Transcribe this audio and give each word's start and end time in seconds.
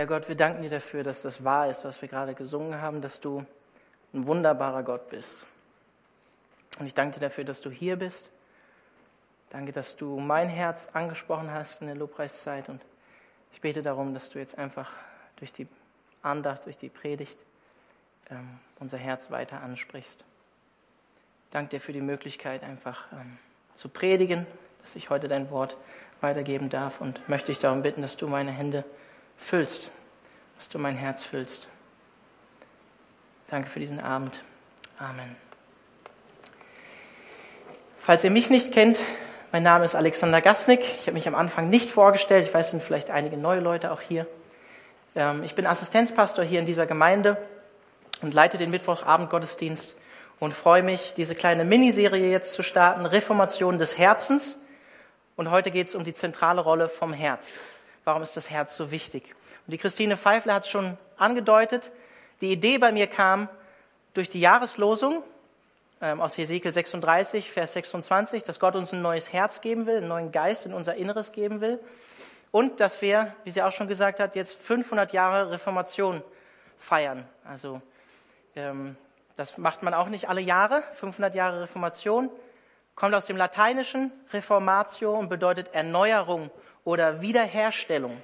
Herr 0.00 0.06
Gott, 0.06 0.30
wir 0.30 0.34
danken 0.34 0.62
dir 0.62 0.70
dafür, 0.70 1.02
dass 1.02 1.20
das 1.20 1.44
wahr 1.44 1.68
ist, 1.68 1.84
was 1.84 2.00
wir 2.00 2.08
gerade 2.08 2.32
gesungen 2.32 2.80
haben, 2.80 3.02
dass 3.02 3.20
du 3.20 3.44
ein 4.14 4.26
wunderbarer 4.26 4.82
Gott 4.82 5.10
bist. 5.10 5.44
Und 6.78 6.86
ich 6.86 6.94
danke 6.94 7.18
dir 7.18 7.26
dafür, 7.26 7.44
dass 7.44 7.60
du 7.60 7.68
hier 7.68 7.96
bist. 7.96 8.30
Danke, 9.50 9.72
dass 9.72 9.96
du 9.96 10.18
mein 10.18 10.48
Herz 10.48 10.88
angesprochen 10.94 11.52
hast 11.52 11.82
in 11.82 11.86
der 11.86 11.96
Lobpreiszeit. 11.96 12.70
Und 12.70 12.80
ich 13.52 13.60
bete 13.60 13.82
darum, 13.82 14.14
dass 14.14 14.30
du 14.30 14.38
jetzt 14.38 14.56
einfach 14.56 14.90
durch 15.36 15.52
die 15.52 15.68
Andacht, 16.22 16.64
durch 16.64 16.78
die 16.78 16.88
Predigt 16.88 17.38
ähm, 18.30 18.58
unser 18.78 18.96
Herz 18.96 19.30
weiter 19.30 19.60
ansprichst. 19.60 20.24
Danke 21.50 21.72
dir 21.72 21.80
für 21.82 21.92
die 21.92 22.00
Möglichkeit, 22.00 22.62
einfach 22.62 23.04
ähm, 23.12 23.36
zu 23.74 23.90
predigen, 23.90 24.46
dass 24.80 24.96
ich 24.96 25.10
heute 25.10 25.28
dein 25.28 25.50
Wort 25.50 25.76
weitergeben 26.22 26.70
darf 26.70 27.02
und 27.02 27.28
möchte 27.28 27.48
dich 27.48 27.58
darum 27.58 27.82
bitten, 27.82 28.00
dass 28.00 28.16
du 28.16 28.28
meine 28.28 28.50
Hände 28.50 28.82
füllst, 29.40 29.90
dass 30.58 30.68
du 30.68 30.78
mein 30.78 30.96
Herz 30.96 31.24
füllst. 31.24 31.68
Danke 33.48 33.68
für 33.68 33.80
diesen 33.80 34.00
Abend. 34.00 34.44
Amen. 34.98 35.34
Falls 37.98 38.22
ihr 38.22 38.30
mich 38.30 38.50
nicht 38.50 38.72
kennt, 38.72 39.00
mein 39.50 39.62
Name 39.64 39.84
ist 39.84 39.96
Alexander 39.96 40.40
Gasnick. 40.40 40.80
Ich 40.80 41.02
habe 41.02 41.14
mich 41.14 41.26
am 41.26 41.34
Anfang 41.34 41.68
nicht 41.68 41.90
vorgestellt. 41.90 42.46
Ich 42.46 42.54
weiß, 42.54 42.66
es 42.66 42.70
sind 42.70 42.82
vielleicht 42.82 43.10
einige 43.10 43.36
neue 43.36 43.60
Leute 43.60 43.90
auch 43.90 44.00
hier. 44.00 44.26
Ähm, 45.16 45.42
ich 45.42 45.54
bin 45.54 45.66
Assistenzpastor 45.66 46.44
hier 46.44 46.60
in 46.60 46.66
dieser 46.66 46.86
Gemeinde 46.86 47.36
und 48.22 48.32
leite 48.32 48.58
den 48.58 48.70
Mittwochabend-Gottesdienst 48.70 49.96
und 50.38 50.54
freue 50.54 50.82
mich, 50.82 51.14
diese 51.14 51.34
kleine 51.34 51.64
Miniserie 51.64 52.30
jetzt 52.30 52.52
zu 52.52 52.62
starten, 52.62 53.06
Reformation 53.06 53.78
des 53.78 53.98
Herzens. 53.98 54.56
Und 55.36 55.50
heute 55.50 55.70
geht 55.70 55.88
es 55.88 55.94
um 55.94 56.04
die 56.04 56.14
zentrale 56.14 56.60
Rolle 56.60 56.88
vom 56.88 57.12
Herz. 57.12 57.60
Warum 58.04 58.22
ist 58.22 58.36
das 58.36 58.50
Herz 58.50 58.76
so 58.76 58.90
wichtig? 58.90 59.34
Und 59.66 59.72
die 59.72 59.78
Christine 59.78 60.16
Pfeifler 60.16 60.54
hat 60.54 60.64
es 60.64 60.70
schon 60.70 60.96
angedeutet. 61.16 61.92
Die 62.40 62.52
Idee 62.52 62.78
bei 62.78 62.92
mir 62.92 63.06
kam 63.06 63.48
durch 64.14 64.28
die 64.28 64.40
Jahreslosung 64.40 65.22
ähm, 66.00 66.20
aus 66.20 66.38
Hesekiel 66.38 66.72
36, 66.72 67.50
Vers 67.50 67.74
26, 67.74 68.42
dass 68.42 68.58
Gott 68.58 68.74
uns 68.74 68.92
ein 68.92 69.02
neues 69.02 69.32
Herz 69.32 69.60
geben 69.60 69.86
will, 69.86 69.98
einen 69.98 70.08
neuen 70.08 70.32
Geist 70.32 70.66
in 70.66 70.72
unser 70.72 70.94
Inneres 70.94 71.32
geben 71.32 71.60
will. 71.60 71.78
Und 72.50 72.80
dass 72.80 73.02
wir, 73.02 73.34
wie 73.44 73.50
sie 73.50 73.62
auch 73.62 73.72
schon 73.72 73.86
gesagt 73.86 74.18
hat, 74.18 74.34
jetzt 74.34 74.58
500 74.60 75.12
Jahre 75.12 75.50
Reformation 75.50 76.22
feiern. 76.78 77.24
Also 77.44 77.80
ähm, 78.56 78.96
das 79.36 79.58
macht 79.58 79.82
man 79.82 79.94
auch 79.94 80.08
nicht 80.08 80.28
alle 80.28 80.40
Jahre. 80.40 80.82
500 80.94 81.34
Jahre 81.34 81.62
Reformation 81.62 82.30
kommt 82.94 83.14
aus 83.14 83.26
dem 83.26 83.36
Lateinischen 83.36 84.10
Reformatio 84.32 85.16
und 85.16 85.28
bedeutet 85.28 85.74
Erneuerung 85.74 86.50
oder 86.84 87.20
Wiederherstellung. 87.20 88.20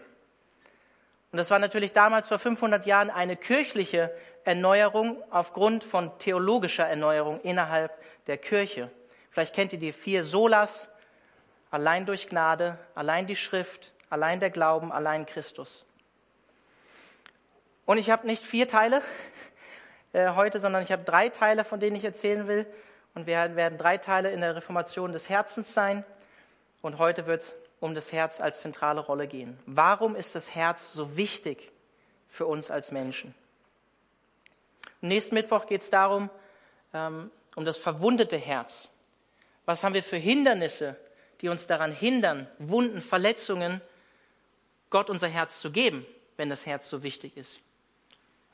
Und 1.33 1.39
das 1.39 1.51
war 1.51 1.59
natürlich 1.59 1.93
damals 1.93 2.29
vor 2.29 2.39
500 2.39 2.87
Jahren 2.87 3.11
eine 3.11 3.37
kirchliche 3.37 4.11
Erneuerung 4.45 5.23
aufgrund 5.31 5.85
von 5.85 6.19
theologischer 6.19 6.87
Erneuerung 6.87 7.41
innerhalb 7.41 7.93
der 8.27 8.39
Kirche. 8.39 8.91
Vielleicht 9.31 9.55
kennt 9.55 9.73
ihr 9.73 9.79
die 9.79 9.93
vier 9.93 10.25
Solas, 10.25 10.89
allein 11.71 12.07
durch 12.07 12.29
Gnade, 12.29 12.79
allein 12.95 13.27
die 13.27 13.37
Schrift, 13.37 13.93
allein 14.09 14.41
der 14.41 14.51
Glauben, 14.51 14.93
allein 14.93 15.27
Christus. 15.27 15.85
Und 17.85 17.99
ich 17.99 18.11
habe 18.11 18.27
nicht 18.27 18.45
vier 18.45 18.67
Teile 18.67 19.03
äh, 20.13 20.31
heute, 20.31 20.59
sondern 20.59 20.83
ich 20.83 20.93
habe 20.93 21.05
drei 21.05 21.29
Teile, 21.29 21.65
von 21.65 21.81
denen 21.81 21.97
ich 21.97 22.05
erzählen 22.05 22.49
will. 22.49 22.67
Und 23.15 23.27
wir 23.27 23.57
werden 23.57 23.79
drei 23.79 23.99
Teile 23.99 24.31
in 24.31 24.41
der 24.41 24.57
Reformation 24.57 25.13
des 25.13 25.29
Herzens 25.29 25.75
sein. 25.75 26.05
Und 26.83 26.99
heute 26.99 27.27
wird 27.27 27.43
es 27.43 27.55
um 27.81 27.95
das 27.95 28.13
Herz 28.13 28.41
als 28.41 28.61
zentrale 28.61 29.01
Rolle 29.01 29.27
gehen. 29.27 29.59
Warum 29.67 30.17
ist 30.17 30.35
das 30.35 30.55
Herz 30.55 30.93
so 30.93 31.17
wichtig 31.17 31.73
für 32.29 32.47
uns 32.47 32.71
als 32.71 32.91
Menschen? 32.93 33.35
nächsten 35.03 35.35
Mittwoch 35.35 35.67
geht 35.67 35.83
es 35.83 35.91
darum, 35.91 36.31
ähm, 36.93 37.31
um 37.55 37.65
das 37.65 37.77
verwundete 37.77 38.37
Herz. 38.37 38.91
Was 39.65 39.83
haben 39.83 39.95
wir 39.95 40.03
für 40.03 40.17
Hindernisse, 40.17 40.97
die 41.41 41.49
uns 41.49 41.67
daran 41.67 41.93
hindern, 41.93 42.49
Wunden, 42.59 43.03
Verletzungen, 43.03 43.81
Gott 44.91 45.11
unser 45.11 45.29
Herz 45.29 45.61
zu 45.61 45.71
geben, 45.71 46.07
wenn 46.37 46.51
das 46.51 46.67
Herz 46.67 46.89
so 46.89 47.03
wichtig 47.03 47.37
ist? 47.37 47.61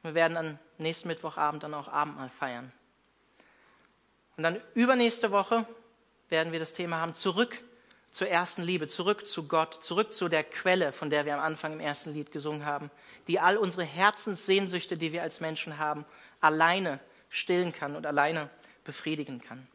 Wir 0.03 0.15
werden 0.15 0.37
am 0.37 0.59
nächsten 0.79 1.09
Mittwochabend 1.09 1.63
dann 1.63 1.75
auch 1.75 1.89
Abendmahl 1.89 2.31
feiern. 2.31 2.73
Und 4.37 4.43
dann 4.43 4.61
übernächste 4.75 5.31
Woche 5.31 5.67
werden 6.29 6.53
wir 6.53 6.59
das 6.59 6.73
Thema 6.73 7.01
haben, 7.01 7.15
zurück 7.15 7.63
zur 8.13 8.29
ersten 8.29 8.63
Liebe, 8.63 8.87
zurück 8.87 9.27
zu 9.27 9.49
Gott, 9.49 9.83
zurück 9.83 10.13
zu 10.15 10.29
der 10.29 10.45
Quelle, 10.45 10.93
von 10.93 11.09
der 11.11 11.25
wir 11.25 11.35
am 11.35 11.41
Anfang 11.41 11.73
im 11.73 11.81
ersten 11.81 12.13
Lied 12.13 12.31
gesungen 12.31 12.67
haben, 12.67 12.91
die 13.27 13.41
all 13.41 13.57
unsere 13.57 13.85
Herzenssehnsüchte, 13.85 14.99
die 14.99 15.13
wir 15.13 15.23
als 15.23 15.41
Menschen 15.41 15.79
haben, 15.79 16.05
alleine 16.41 17.01
stillen 17.31 17.73
kann 17.73 17.97
und 17.97 18.07
alleine 18.07 18.51
befriedigen 18.85 19.41
kann. 19.41 19.67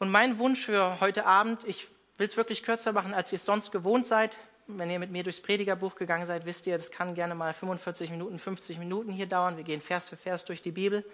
Und 0.00 0.10
mein 0.10 0.38
Wunsch 0.38 0.64
für 0.64 0.98
heute 1.00 1.24
Abend, 1.24 1.62
ich 1.64 1.88
will 2.18 2.26
es 2.26 2.36
wirklich 2.36 2.64
kürzer 2.64 2.92
machen, 2.92 3.14
als 3.14 3.32
ihr 3.32 3.36
es 3.36 3.44
sonst 3.44 3.70
gewohnt 3.70 4.06
seid. 4.06 4.38
Wenn 4.66 4.90
ihr 4.90 4.98
mit 4.98 5.10
mir 5.10 5.22
durchs 5.22 5.40
Predigerbuch 5.40 5.94
gegangen 5.94 6.26
seid, 6.26 6.46
wisst 6.46 6.66
ihr, 6.66 6.76
das 6.76 6.90
kann 6.90 7.14
gerne 7.14 7.34
mal 7.36 7.52
45 7.52 8.10
Minuten, 8.10 8.38
50 8.38 8.78
Minuten 8.78 9.12
hier 9.12 9.26
dauern. 9.26 9.56
Wir 9.56 9.64
gehen 9.64 9.80
Vers 9.80 10.08
für 10.08 10.16
Vers 10.16 10.44
durch 10.46 10.62
die 10.62 10.72
Bibel. 10.72 11.04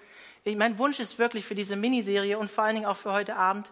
Ich, 0.44 0.56
mein 0.56 0.78
Wunsch 0.78 0.98
ist 0.98 1.18
wirklich 1.18 1.44
für 1.44 1.54
diese 1.54 1.76
Miniserie 1.76 2.38
und 2.38 2.50
vor 2.50 2.64
allen 2.64 2.76
Dingen 2.76 2.86
auch 2.86 2.96
für 2.96 3.12
heute 3.12 3.36
Abend, 3.36 3.70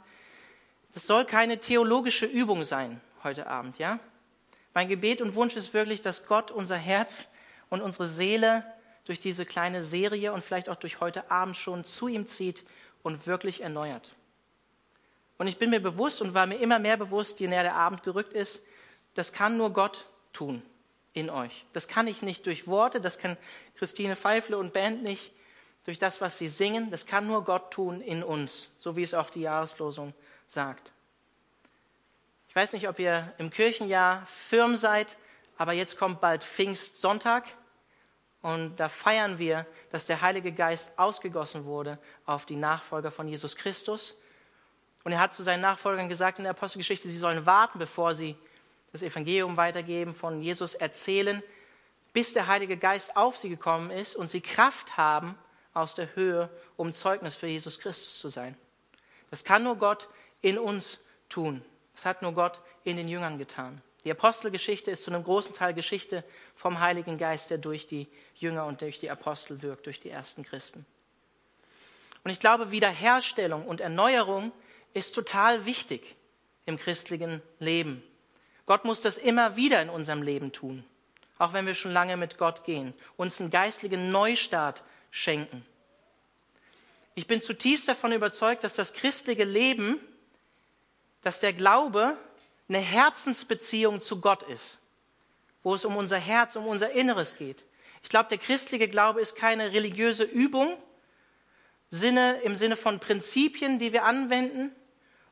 das 0.95 1.07
soll 1.07 1.25
keine 1.25 1.59
theologische 1.59 2.27
Übung 2.27 2.65
sein 2.65 3.01
heute 3.23 3.47
Abend, 3.47 3.79
ja? 3.79 3.99
Mein 4.75 4.89
Gebet 4.89 5.21
und 5.21 5.35
Wunsch 5.35 5.57
ist 5.57 5.75
wirklich, 5.75 6.01
dass 6.03 6.27
Gott 6.27 6.51
unser 6.51 6.77
Herz 6.77 7.27
und 7.69 7.81
unsere 7.83 8.07
Seele 8.07 8.65
durch 9.05 9.19
diese 9.19 9.45
kleine 9.45 9.83
Serie 9.83 10.33
und 10.33 10.45
vielleicht 10.45 10.69
auch 10.69 10.77
durch 10.77 11.01
heute 11.01 11.31
Abend 11.31 11.57
schon 11.57 11.83
zu 11.83 12.09
ihm 12.09 12.27
zieht 12.27 12.63
und 13.03 13.27
wirklich 13.27 13.63
erneuert. 13.63 14.15
Und 15.39 15.47
ich 15.47 15.59
bin 15.59 15.71
mir 15.71 15.81
bewusst 15.81 16.21
und 16.21 16.35
war 16.35 16.47
mir 16.47 16.59
immer 16.59 16.79
mehr 16.79 16.97
bewusst, 16.97 17.41
je 17.41 17.49
näher 17.49 17.63
der 17.63 17.75
Abend 17.75 18.03
gerückt 18.03 18.33
ist, 18.33 18.63
das 19.15 19.33
kann 19.33 19.57
nur 19.57 19.73
Gott 19.73 20.07
tun 20.33 20.63
in 21.13 21.31
euch. 21.31 21.65
Das 21.73 21.89
kann 21.89 22.07
ich 22.07 22.23
nicht 22.23 22.47
durch 22.47 22.67
Worte, 22.67 23.01
das 23.01 23.19
kann 23.19 23.37
Christine 23.77 24.17
Pfeifle 24.17 24.59
und 24.59 24.73
Band 24.73 25.03
nicht 25.03 25.33
durch 25.85 25.99
das, 25.99 26.21
was 26.21 26.39
sie 26.39 26.49
singen. 26.49 26.91
Das 26.91 27.07
kann 27.07 27.27
nur 27.27 27.45
Gott 27.45 27.73
tun 27.73 28.01
in 28.01 28.23
uns, 28.23 28.69
so 28.79 28.97
wie 28.97 29.03
es 29.03 29.15
auch 29.15 29.31
die 29.31 29.41
Jahreslosung 29.41 30.13
sagt. 30.49 30.93
Ich 32.49 32.57
weiß 32.57 32.73
nicht, 32.73 32.89
ob 32.89 32.99
ihr 32.99 33.33
im 33.39 33.51
Kirchenjahr 33.51 34.25
firm 34.27 34.77
seid, 34.77 35.17
aber 35.57 35.73
jetzt 35.73 35.99
kommt 35.99 36.21
bald 36.21 36.43
Pfingstsonntag 36.43 37.45
und 38.43 38.77
da 38.77 38.89
feiern 38.89 39.39
wir, 39.39 39.67
dass 39.91 40.07
der 40.07 40.23
Heilige 40.23 40.53
Geist 40.53 40.91
ausgegossen 40.97 41.65
wurde 41.65 41.99
auf 42.25 42.47
die 42.47 42.57
Nachfolger 42.57 43.11
von 43.11 43.29
Jesus 43.29 43.57
Christus. 43.57 44.17
Und 45.05 45.13
er 45.13 45.21
hat 45.21 45.35
zu 45.35 45.43
seinen 45.43 45.61
Nachfolgern 45.61 46.09
gesagt 46.09 46.39
in 46.39 46.45
der 46.45 46.53
Apostelgeschichte, 46.53 47.09
sie 47.09 47.19
sollen 47.19 47.47
warten, 47.47 47.79
bevor 47.79 48.15
sie 48.15 48.37
das 48.93 49.03
Evangelium 49.03 49.57
weitergeben, 49.57 50.15
von 50.15 50.41
Jesus 50.41 50.75
erzählen, 50.75 51.43
bis 52.13 52.33
der 52.33 52.47
Heilige 52.47 52.77
Geist 52.77 53.17
auf 53.17 53.37
sie 53.37 53.49
gekommen 53.49 53.91
ist 53.91 54.17
und 54.17 54.31
sie 54.31 54.41
Kraft 54.41 54.97
haben 54.97 55.37
aus 55.75 55.95
der 55.95 56.15
Höhe, 56.15 56.49
um 56.77 56.93
Zeugnis 56.93 57.35
für 57.35 57.47
Jesus 57.47 57.79
Christus 57.79 58.19
zu 58.19 58.29
sein. 58.29 58.57
Das 59.31 59.45
kann 59.45 59.63
nur 59.63 59.77
Gott 59.77 60.09
in 60.41 60.59
uns 60.59 60.99
tun. 61.29 61.63
Das 61.95 62.07
hat 62.07 62.23
nur 62.23 62.33
Gott 62.33 62.61
in 62.85 62.97
den 62.97 63.09
Jüngern 63.09 63.39
getan. 63.39 63.83
Die 64.05 64.11
Apostelgeschichte 64.11 64.91
ist 64.91 65.03
zu 65.03 65.11
einem 65.11 65.25
großen 65.25 65.53
Teil 65.53 65.75
Geschichte 65.75 66.25
vom 66.55 66.81
Heiligen 66.81 67.19
Geist, 67.19 67.51
der 67.51 67.59
durch 67.59 67.87
die 67.87 68.07
Jünger 68.35 68.67
und 68.67 68.81
durch 68.81 68.99
die 69.01 69.11
Apostel 69.11 69.63
wirkt, 69.63 69.87
durch 69.87 70.01
die 70.01 70.11
ersten 70.11 70.45
Christen. 70.45 70.87
Und 72.25 72.31
ich 72.31 72.41
glaube, 72.41 72.71
Wiederherstellung 72.71 73.67
und 73.67 73.81
Erneuerung 73.81 74.53
ist 74.95 75.15
total 75.15 75.65
wichtig 75.65 76.17
im 76.67 76.77
christlichen 76.77 77.43
Leben. 77.59 78.03
Gott 78.67 78.85
muss 78.85 79.01
das 79.01 79.19
immer 79.19 79.57
wieder 79.57 79.81
in 79.81 79.89
unserem 79.89 80.23
Leben 80.23 80.53
tun, 80.53 80.85
auch 81.39 81.53
wenn 81.53 81.67
wir 81.67 81.75
schon 81.75 81.93
lange 81.93 82.17
mit 82.17 82.39
Gott 82.39 82.65
gehen, 82.65 82.95
uns 83.17 83.41
einen 83.41 83.51
geistlichen 83.51 84.11
Neustart 84.11 84.83
schenken. 85.11 85.65
Ich 87.15 87.27
bin 87.27 87.41
zutiefst 87.41 87.89
davon 87.89 88.13
überzeugt, 88.13 88.63
dass 88.63 88.75
das 88.75 88.93
christliche 88.93 89.45
Leben, 89.45 89.99
dass 91.23 91.41
der 91.41 91.53
Glaube 91.53 92.17
eine 92.69 92.79
Herzensbeziehung 92.79 94.01
zu 94.01 94.21
Gott 94.21 94.43
ist, 94.45 94.79
wo 95.63 95.75
es 95.75 95.85
um 95.85 95.97
unser 95.97 96.19
Herz, 96.19 96.57
um 96.57 96.67
unser 96.67 96.91
Inneres 96.91 97.37
geht. 97.37 97.65
Ich 98.03 98.09
glaube, 98.09 98.29
der 98.29 98.39
christliche 98.39 98.89
Glaube 98.89 99.21
ist 99.21 99.37
keine 99.37 99.73
religiöse 99.73 100.25
Übung, 100.25 100.77
Sinne, 101.91 102.41
im 102.43 102.55
Sinne 102.55 102.77
von 102.77 103.01
Prinzipien, 103.01 103.79
die 103.79 103.93
wir 103.93 104.05
anwenden, 104.05 104.73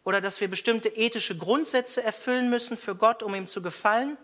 oder 0.04 0.20
dass 0.20 0.40
wir 0.40 0.48
bestimmte 0.48 0.88
ethische 0.88 1.36
Grundsätze 1.36 2.02
erfüllen 2.02 2.48
müssen 2.48 2.76
für 2.76 2.94
Gott, 2.94 3.22
um 3.22 3.34
ihm 3.34 3.48
zu 3.48 3.60
gefallen, 3.60 4.16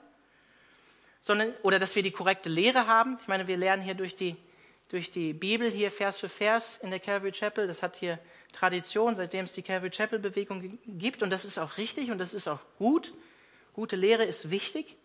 sondern, 1.21 1.53
oder 1.63 1.79
dass 1.79 1.97
wir 1.97 2.03
die 2.03 2.13
korrekte 2.13 2.49
Lehre 2.49 2.87
haben. 2.87 3.19
Ich 3.21 3.29
meine, 3.29 3.49
wir 3.49 3.57
lernen 3.57 3.83
hier 3.83 3.95
durch 3.95 4.15
die, 4.15 4.37
durch 4.89 5.11
die 5.11 5.33
Bibel, 5.33 5.71
hier 5.71 5.91
Vers 5.91 6.19
für 6.19 6.29
Vers 6.29 6.79
in 6.83 6.91
der 6.91 7.01
Calvary 7.01 7.33
Chapel, 7.33 7.67
das 7.67 7.83
hat 7.83 7.97
hier 7.97 8.19
Tradition, 8.53 9.17
seitdem 9.17 9.45
es 9.45 9.53
die 9.53 9.63
Calvary 9.63 9.91
Chapel 9.91 10.19
Bewegung 10.19 10.79
gibt. 10.87 11.23
Und 11.23 11.31
das 11.31 11.45
ist 11.45 11.59
auch 11.59 11.77
richtig 11.79 12.11
und 12.11 12.19
das 12.19 12.35
ist 12.35 12.47
auch 12.49 12.61
gut. 12.79 13.13
Gute 13.73 13.97
Lehre 13.97 14.25
ist 14.25 14.51
wichtig. 14.51 14.97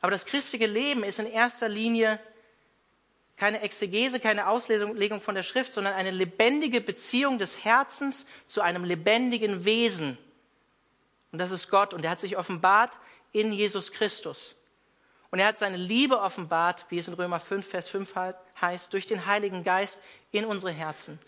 Aber 0.00 0.10
das 0.10 0.26
christliche 0.26 0.66
Leben 0.66 1.02
ist 1.02 1.18
in 1.18 1.26
erster 1.26 1.68
Linie 1.68 2.20
keine 3.36 3.62
Exegese, 3.62 4.20
keine 4.20 4.48
Auslegung 4.48 5.20
von 5.20 5.34
der 5.34 5.42
Schrift, 5.42 5.72
sondern 5.72 5.94
eine 5.94 6.10
lebendige 6.10 6.80
Beziehung 6.80 7.38
des 7.38 7.64
Herzens 7.64 8.26
zu 8.46 8.60
einem 8.60 8.84
lebendigen 8.84 9.64
Wesen. 9.64 10.18
Und 11.32 11.38
das 11.38 11.50
ist 11.50 11.68
Gott. 11.68 11.94
Und 11.94 12.04
er 12.04 12.10
hat 12.12 12.20
sich 12.20 12.36
offenbart 12.36 12.98
in 13.32 13.52
Jesus 13.52 13.90
Christus. 13.90 14.54
Und 15.30 15.40
er 15.40 15.46
hat 15.46 15.58
seine 15.58 15.76
Liebe 15.76 16.20
offenbart, 16.20 16.86
wie 16.90 16.98
es 16.98 17.08
in 17.08 17.14
Römer 17.14 17.40
5, 17.40 17.66
Vers 17.66 17.88
5 17.88 18.14
heißt, 18.60 18.92
durch 18.92 19.06
den 19.06 19.26
Heiligen 19.26 19.64
Geist 19.64 19.98
in 20.30 20.44
unsere 20.44 20.72
Herzen 20.72 21.18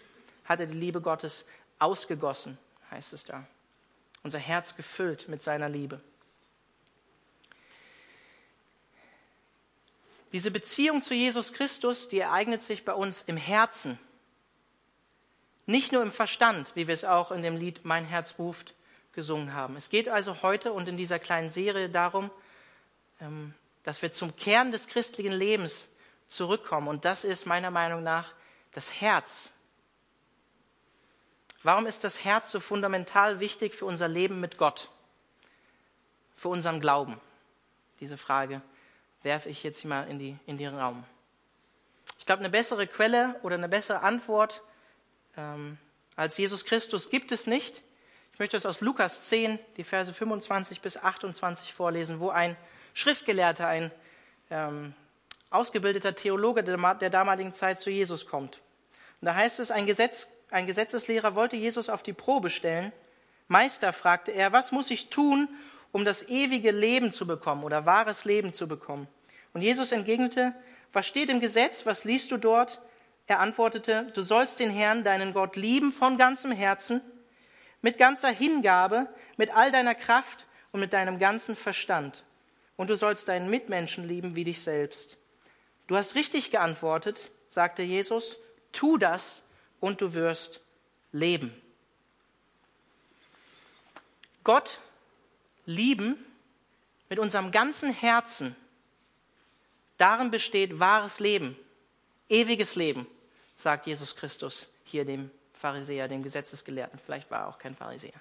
hat 0.47 0.61
er 0.61 0.67
die 0.67 0.75
Liebe 0.75 1.01
Gottes 1.01 1.45
ausgegossen, 1.79 2.59
heißt 2.91 3.13
es 3.13 3.25
da. 3.25 3.47
Unser 4.23 4.39
Herz 4.39 4.75
gefüllt 4.75 5.29
mit 5.29 5.43
seiner 5.43 5.69
Liebe. 5.69 6.01
Diese 10.33 10.51
Beziehung 10.51 11.03
zu 11.03 11.15
Jesus 11.15 11.53
Christus, 11.53 12.09
die 12.09 12.19
ereignet 12.19 12.63
sich 12.63 12.85
bei 12.85 12.93
uns 12.93 13.23
im 13.27 13.37
Herzen. 13.37 13.99
Nicht 15.67 15.93
nur 15.93 16.03
im 16.03 16.13
Verstand, 16.13 16.73
wie 16.75 16.87
wir 16.87 16.95
es 16.95 17.05
auch 17.05 17.31
in 17.31 17.43
dem 17.43 17.57
Lied 17.57 17.85
Mein 17.85 18.05
Herz 18.05 18.35
ruft 18.39 18.75
gesungen 19.13 19.55
haben. 19.55 19.77
Es 19.77 19.89
geht 19.89 20.09
also 20.09 20.43
heute 20.43 20.73
und 20.73 20.89
in 20.89 20.97
dieser 20.97 21.19
kleinen 21.19 21.51
Serie 21.51 21.89
darum, 21.89 22.31
ähm, 23.21 23.55
dass 23.83 24.03
wir 24.03 24.13
zum 24.13 24.37
Kern 24.37 24.73
des 24.73 24.89
christlichen 24.89 25.33
Lebens 25.33 25.89
zurückkommen. 26.29 26.89
Und 26.89 27.05
das 27.05 27.25
ist 27.25 27.47
meiner 27.47 27.71
Meinung 27.71 28.03
nach 28.03 28.33
das 28.73 29.01
Herz. 29.01 29.51
Warum 31.67 31.87
ist 31.87 32.05
das 32.05 32.23
Herz 32.25 32.53
so 32.53 32.61
fundamental 32.61 33.41
wichtig 33.41 33.75
für 33.75 33.87
unser 33.87 34.07
Leben 34.07 34.39
mit 34.39 34.57
Gott? 34.57 34.89
Für 36.37 36.49
unseren 36.49 36.81
Glauben? 36.81 37.21
Diese 37.99 38.17
Frage 38.17 38.63
werfe 39.25 39.49
ich 39.49 39.65
jetzt 39.65 39.85
mal 39.85 40.09
in, 40.09 40.21
die, 40.21 40.39
in 40.47 40.59
den 40.59 40.79
Raum. 40.79 41.03
Ich 42.21 42.25
glaube, 42.25 42.39
eine 42.39 42.51
bessere 42.51 42.87
Quelle 42.87 43.35
oder 43.43 43.57
eine 43.57 43.69
bessere 43.69 44.03
Antwort 44.03 44.63
ähm, 45.37 45.77
als 46.15 46.39
Jesus 46.39 46.65
Christus 46.67 47.11
gibt 47.11 47.33
es 47.33 47.49
nicht. 47.49 47.83
Ich 48.33 48.39
möchte 48.39 48.57
es 48.57 48.65
aus 48.65 48.81
Lukas 48.81 49.25
10, 49.25 49.59
die 49.77 49.83
Verse 49.83 50.15
25 50.15 50.81
bis 50.81 50.97
28 50.97 51.75
vorlesen, 51.75 52.21
wo 52.21 52.31
ein 52.31 52.57
Schriftgelehrter, 52.95 53.67
ein 53.67 53.91
ähm, 54.51 54.95
ausgebildeter 55.51 56.15
Theologe 56.15 56.63
der, 56.63 56.77
der 56.95 57.11
damaligen 57.11 57.55
Zeit 57.55 57.81
zu 57.81 57.91
Jesus 57.91 58.25
kommt. 58.25 58.61
Und 59.21 59.27
da 59.27 59.35
heißt 59.35 59.59
es, 59.59 59.73
ein, 59.73 59.87
Gesetz, 59.87 60.29
ein 60.51 60.67
Gesetzeslehrer 60.67 61.35
wollte 61.35 61.57
Jesus 61.57 61.89
auf 61.89 62.03
die 62.03 62.13
Probe 62.13 62.51
stellen. 62.51 62.93
Meister, 63.49 63.93
fragte 63.93 64.31
er, 64.31 64.53
was 64.53 64.73
muss 64.73 64.91
ich 64.91 65.09
tun, 65.09 65.49
um 65.93 66.05
das 66.05 66.29
ewige 66.29 66.71
Leben 66.71 67.13
zu 67.13 67.27
bekommen 67.27 67.65
oder 67.65 67.87
wahres 67.87 68.25
Leben 68.25 68.53
zu 68.53 68.69
bekommen? 68.69 69.09
Und 69.53 69.63
Jesus 69.63 69.93
entgegnete, 69.93 70.55
was 70.93 71.07
steht 71.07 71.31
im 71.31 71.41
Gesetz? 71.41 71.87
Was 71.87 72.05
liest 72.05 72.31
du 72.31 72.37
dort? 72.37 72.81
Er 73.27 73.41
antwortete, 73.41 74.11
du 74.15 74.23
sollst 74.23 74.61
den 74.61 74.71
Herrn, 74.71 75.03
deinen 75.03 75.33
Gott, 75.33 75.57
lieben 75.57 75.93
von 75.93 76.17
ganzem 76.17 76.53
Herzen, 76.53 77.01
mit 77.83 77.99
ganzer 77.99 78.31
Hingabe, 78.31 79.09
mit 79.37 79.55
all 79.55 79.73
deiner 79.73 79.95
Kraft 79.95 80.47
und 80.73 80.81
mit 80.81 80.93
deinem 80.93 81.19
ganzen 81.19 81.57
Verstand. 81.57 82.25
Und 82.77 82.91
du 82.91 82.97
sollst 82.97 83.29
deinen 83.29 83.51
Mitmenschen 83.51 84.07
lieben 84.07 84.37
wie 84.37 84.45
dich 84.45 84.63
selbst. 84.63 85.19
Du 85.87 85.97
hast 85.97 86.15
richtig 86.15 86.51
geantwortet, 86.51 87.31
sagte 87.49 87.83
Jesus, 87.83 88.37
tu 88.73 88.99
das 88.99 89.43
und 89.81 90.01
du 90.01 90.15
wirst 90.15 90.61
leben. 91.13 91.55
Gott 94.45 94.79
lieben 95.65 96.17
mit 97.09 97.19
unserem 97.19 97.51
ganzen 97.51 97.93
Herzen 97.93 98.55
Darin 99.99 100.31
besteht 100.31 100.79
wahres 100.79 101.21
Leben, 101.21 101.57
ewiges 102.29 102.75
Leben, 102.75 103.07
sagt 103.57 103.87
Jesus 103.87 104.17
Christus 104.17 104.67
hier 104.85 105.05
dem 105.05 105.31
Pharisäer, 105.55 106.09
dem 106.09 106.23
Gesetzesgelehrten. 106.23 107.01
Vielleicht 107.05 107.31
war 107.31 107.41
er 107.41 107.49
auch 107.49 107.59
kein 107.59 107.75
Pharisäer. 107.75 108.21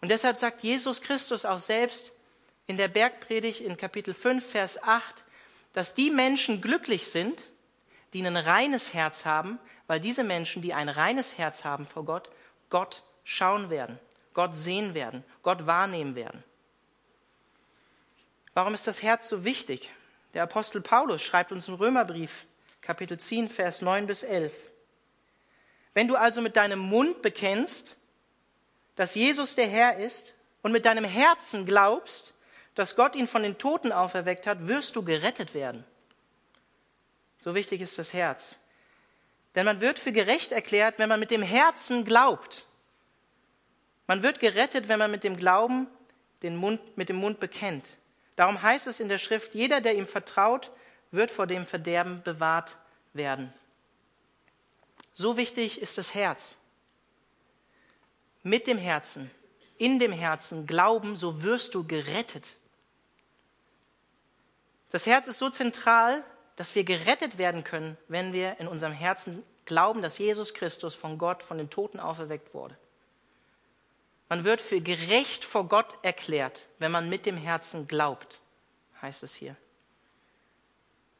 Und 0.00 0.10
deshalb 0.10 0.36
sagt 0.36 0.62
Jesus 0.62 1.00
Christus 1.00 1.44
auch 1.44 1.58
selbst 1.58 2.12
in 2.66 2.76
der 2.76 2.88
Bergpredigt 2.88 3.60
in 3.60 3.76
Kapitel 3.76 4.14
5, 4.14 4.46
Vers 4.46 4.82
8, 4.82 5.24
dass 5.72 5.94
die 5.94 6.10
Menschen 6.10 6.60
glücklich 6.60 7.08
sind, 7.08 7.44
die 8.12 8.24
ein 8.24 8.36
reines 8.36 8.94
Herz 8.94 9.24
haben, 9.24 9.58
weil 9.86 10.00
diese 10.00 10.24
Menschen, 10.24 10.62
die 10.62 10.74
ein 10.74 10.88
reines 10.88 11.38
Herz 11.38 11.64
haben 11.64 11.86
vor 11.86 12.04
Gott, 12.04 12.30
Gott 12.70 13.02
schauen 13.24 13.70
werden, 13.70 13.98
Gott 14.32 14.54
sehen 14.54 14.94
werden, 14.94 15.24
Gott 15.42 15.66
wahrnehmen 15.66 16.14
werden. 16.14 16.42
Warum 18.54 18.74
ist 18.74 18.86
das 18.86 19.02
Herz 19.02 19.28
so 19.28 19.44
wichtig? 19.44 19.90
Der 20.32 20.42
Apostel 20.42 20.80
Paulus 20.80 21.22
schreibt 21.22 21.52
uns 21.52 21.68
im 21.68 21.74
Römerbrief, 21.74 22.46
Kapitel 22.80 23.18
10, 23.18 23.48
Vers 23.48 23.82
9 23.82 24.06
bis 24.06 24.22
11. 24.22 24.54
Wenn 25.92 26.08
du 26.08 26.16
also 26.16 26.40
mit 26.40 26.56
deinem 26.56 26.78
Mund 26.78 27.22
bekennst, 27.22 27.96
dass 28.96 29.14
Jesus 29.14 29.54
der 29.54 29.68
Herr 29.68 29.98
ist 29.98 30.34
und 30.62 30.72
mit 30.72 30.84
deinem 30.84 31.04
Herzen 31.04 31.66
glaubst, 31.66 32.34
dass 32.74 32.96
Gott 32.96 33.14
ihn 33.14 33.28
von 33.28 33.42
den 33.42 33.58
Toten 33.58 33.92
auferweckt 33.92 34.46
hat, 34.46 34.66
wirst 34.66 34.96
du 34.96 35.04
gerettet 35.04 35.54
werden. 35.54 35.84
So 37.38 37.54
wichtig 37.54 37.80
ist 37.80 37.98
das 37.98 38.12
Herz. 38.12 38.56
Denn 39.54 39.64
man 39.64 39.80
wird 39.80 39.98
für 39.98 40.12
gerecht 40.12 40.52
erklärt, 40.52 40.98
wenn 40.98 41.08
man 41.08 41.20
mit 41.20 41.30
dem 41.30 41.42
Herzen 41.42 42.04
glaubt. 42.04 42.66
Man 44.06 44.22
wird 44.22 44.40
gerettet, 44.40 44.88
wenn 44.88 44.98
man 44.98 45.10
mit 45.10 45.24
dem 45.24 45.36
Glauben 45.36 45.86
den 46.42 46.56
Mund, 46.56 46.96
mit 46.96 47.08
dem 47.08 47.16
Mund 47.16 47.40
bekennt. 47.40 47.96
Darum 48.36 48.60
heißt 48.60 48.86
es 48.86 49.00
in 49.00 49.08
der 49.08 49.18
Schrift, 49.18 49.54
jeder, 49.54 49.80
der 49.80 49.94
ihm 49.94 50.06
vertraut, 50.06 50.70
wird 51.10 51.30
vor 51.30 51.46
dem 51.46 51.64
Verderben 51.64 52.22
bewahrt 52.22 52.76
werden. 53.12 53.52
So 55.12 55.36
wichtig 55.36 55.80
ist 55.80 55.96
das 55.96 56.14
Herz. 56.14 56.56
Mit 58.42 58.66
dem 58.66 58.78
Herzen, 58.78 59.30
in 59.78 59.98
dem 59.98 60.12
Herzen 60.12 60.66
glauben, 60.66 61.16
so 61.16 61.42
wirst 61.42 61.74
du 61.74 61.86
gerettet. 61.86 62.56
Das 64.90 65.06
Herz 65.06 65.28
ist 65.28 65.38
so 65.38 65.48
zentral, 65.50 66.24
dass 66.56 66.74
wir 66.74 66.84
gerettet 66.84 67.38
werden 67.38 67.64
können, 67.64 67.96
wenn 68.08 68.32
wir 68.32 68.58
in 68.60 68.68
unserem 68.68 68.92
Herzen 68.92 69.42
glauben, 69.64 70.02
dass 70.02 70.18
Jesus 70.18 70.54
Christus 70.54 70.94
von 70.94 71.18
Gott, 71.18 71.42
von 71.42 71.58
den 71.58 71.70
Toten 71.70 72.00
auferweckt 72.00 72.54
wurde. 72.54 72.76
Man 74.28 74.44
wird 74.44 74.60
für 74.60 74.80
gerecht 74.80 75.44
vor 75.44 75.68
Gott 75.68 75.86
erklärt, 76.02 76.68
wenn 76.78 76.92
man 76.92 77.08
mit 77.08 77.26
dem 77.26 77.36
Herzen 77.36 77.86
glaubt, 77.86 78.38
heißt 79.02 79.22
es 79.22 79.34
hier. 79.34 79.56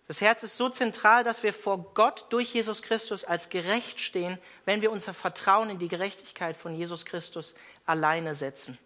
Das 0.07 0.21
Herz 0.21 0.43
ist 0.43 0.57
so 0.57 0.69
zentral, 0.69 1.25
dass 1.25 1.43
wir 1.43 1.55
vor 1.55 1.95
Gott 1.95 2.26
durch 2.31 2.53
Jesus 2.53 2.83
Christus 2.83 3.25
als 3.25 3.49
gerecht 3.49 4.00
stehen, 4.00 4.38
wenn 4.67 4.83
wir 4.83 4.91
unser 4.91 5.14
Vertrauen 5.14 5.71
in 5.71 5.79
die 5.79 5.88
Gerechtigkeit 5.88 6.57
von 6.57 6.75
Jesus 6.75 7.07
Christus 7.07 7.55
alleine 7.87 8.35
setzen. 8.35 8.79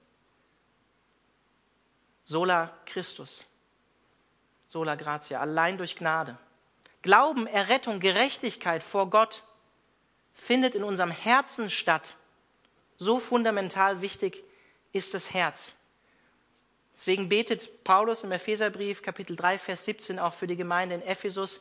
Sola 2.24 2.72
Christus, 2.86 3.46
sola 4.68 4.94
gratia, 4.94 5.40
allein 5.40 5.78
durch 5.78 5.96
Gnade. 5.96 6.38
Glauben, 7.02 7.46
Errettung, 7.46 8.00
Gerechtigkeit 8.00 8.82
vor 8.82 9.10
Gott 9.10 9.42
findet 10.34 10.74
in 10.74 10.84
unserem 10.84 11.10
Herzen 11.10 11.70
statt 11.70 12.16
so 12.98 13.20
fundamental 13.20 14.02
wichtig 14.02 14.44
ist 14.92 15.14
das 15.14 15.32
Herz. 15.32 15.74
Deswegen 16.94 17.28
betet 17.28 17.84
Paulus 17.84 18.24
im 18.24 18.32
Epheserbrief 18.32 19.02
Kapitel 19.02 19.36
3, 19.36 19.58
Vers 19.58 19.84
17 19.84 20.18
auch 20.18 20.34
für 20.34 20.48
die 20.48 20.56
Gemeinde 20.56 20.96
in 20.96 21.02
Ephesus, 21.02 21.60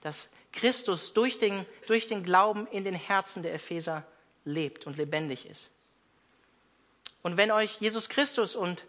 dass 0.00 0.30
Christus 0.52 1.12
durch 1.12 1.36
den, 1.36 1.66
durch 1.86 2.06
den 2.06 2.22
Glauben 2.22 2.66
in 2.68 2.84
den 2.84 2.94
Herzen 2.94 3.42
der 3.42 3.52
Epheser 3.52 4.04
lebt 4.44 4.86
und 4.86 4.96
lebendig 4.96 5.44
ist. 5.44 5.70
Und 7.22 7.36
wenn 7.36 7.50
euch 7.50 7.80
Jesus 7.80 8.08
Christus 8.08 8.56
und 8.56 8.86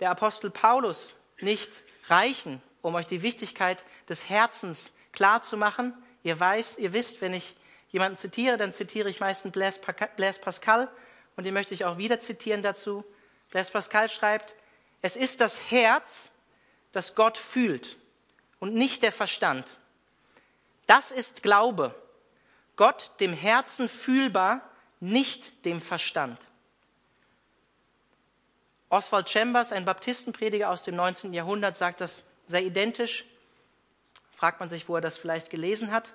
der 0.00 0.10
Apostel 0.10 0.50
Paulus 0.50 1.14
nicht 1.40 1.82
reichen, 2.08 2.62
um 2.82 2.94
euch 2.94 3.06
die 3.06 3.22
Wichtigkeit 3.22 3.84
des 4.08 4.28
Herzens 4.28 4.92
klar 5.12 5.42
zu 5.42 5.56
machen, 5.56 5.94
ihr, 6.22 6.36
ihr 6.76 6.92
wisst, 6.92 7.20
wenn 7.20 7.32
ich 7.32 7.56
jemanden 7.90 8.16
zitiere, 8.16 8.56
dann 8.56 8.72
zitiere 8.72 9.08
ich 9.08 9.20
meistens 9.20 9.52
Blaise 9.52 9.80
Pascal, 10.40 10.90
und 11.36 11.44
den 11.44 11.54
möchte 11.54 11.72
ich 11.72 11.84
auch 11.84 11.96
wieder 11.96 12.20
zitieren 12.20 12.62
dazu. 12.62 13.04
Blaise 13.50 13.72
Pascal 13.72 14.08
schreibt, 14.08 14.54
es 15.00 15.16
ist 15.16 15.40
das 15.40 15.70
Herz, 15.70 16.30
das 16.92 17.14
Gott 17.14 17.38
fühlt 17.38 17.96
und 18.60 18.74
nicht 18.74 19.02
der 19.02 19.12
Verstand. 19.12 19.78
Das 20.86 21.10
ist 21.10 21.42
Glaube. 21.42 21.94
Gott 22.76 23.12
dem 23.20 23.32
Herzen 23.32 23.88
fühlbar, 23.88 24.60
nicht 25.00 25.64
dem 25.64 25.80
Verstand. 25.80 26.38
Oswald 28.88 29.30
Chambers, 29.30 29.72
ein 29.72 29.84
Baptistenprediger 29.84 30.70
aus 30.70 30.82
dem 30.82 30.96
19. 30.96 31.32
Jahrhundert, 31.32 31.76
sagt 31.76 32.00
das 32.00 32.24
sehr 32.46 32.62
identisch. 32.62 33.24
Fragt 34.34 34.60
man 34.60 34.68
sich, 34.68 34.88
wo 34.88 34.96
er 34.96 35.00
das 35.00 35.16
vielleicht 35.16 35.50
gelesen 35.50 35.92
hat. 35.92 36.12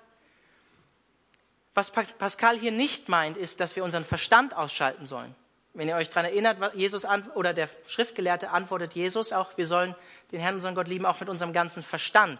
Was 1.74 1.91
Pascal 1.91 2.57
hier 2.57 2.72
nicht 2.72 3.07
meint, 3.07 3.38
ist, 3.38 3.60
dass 3.60 3.75
wir 3.75 3.84
unseren 3.84 4.03
Verstand 4.03 4.55
ausschalten 4.55 5.05
sollen. 5.05 5.36
Wenn 5.74 5.88
ihr 5.88 5.96
euch 5.96 6.10
daran 6.10 6.25
erinnert, 6.25 6.74
Jesus 6.74 7.05
oder 7.36 7.53
der 7.53 7.69
Schriftgelehrte 7.86 8.50
antwortet 8.50 8.96
Jesus 8.96 9.31
auch, 9.31 9.55
wir 9.57 9.67
sollen 9.67 9.93
den 10.31 10.39
Herrn, 10.39 10.55
unseren 10.55 10.74
Gott 10.74 10.88
lieben, 10.88 11.05
auch 11.05 11.19
mit 11.19 11.29
unserem 11.29 11.53
ganzen 11.53 11.84
Verstand, 11.84 12.39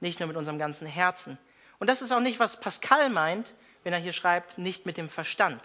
nicht 0.00 0.18
nur 0.18 0.26
mit 0.26 0.36
unserem 0.36 0.58
ganzen 0.58 0.88
Herzen. 0.88 1.38
Und 1.78 1.88
das 1.88 2.02
ist 2.02 2.10
auch 2.10 2.20
nicht, 2.20 2.40
was 2.40 2.58
Pascal 2.58 3.08
meint, 3.08 3.54
wenn 3.84 3.92
er 3.92 4.00
hier 4.00 4.12
schreibt, 4.12 4.58
nicht 4.58 4.84
mit 4.84 4.96
dem 4.96 5.08
Verstand. 5.08 5.62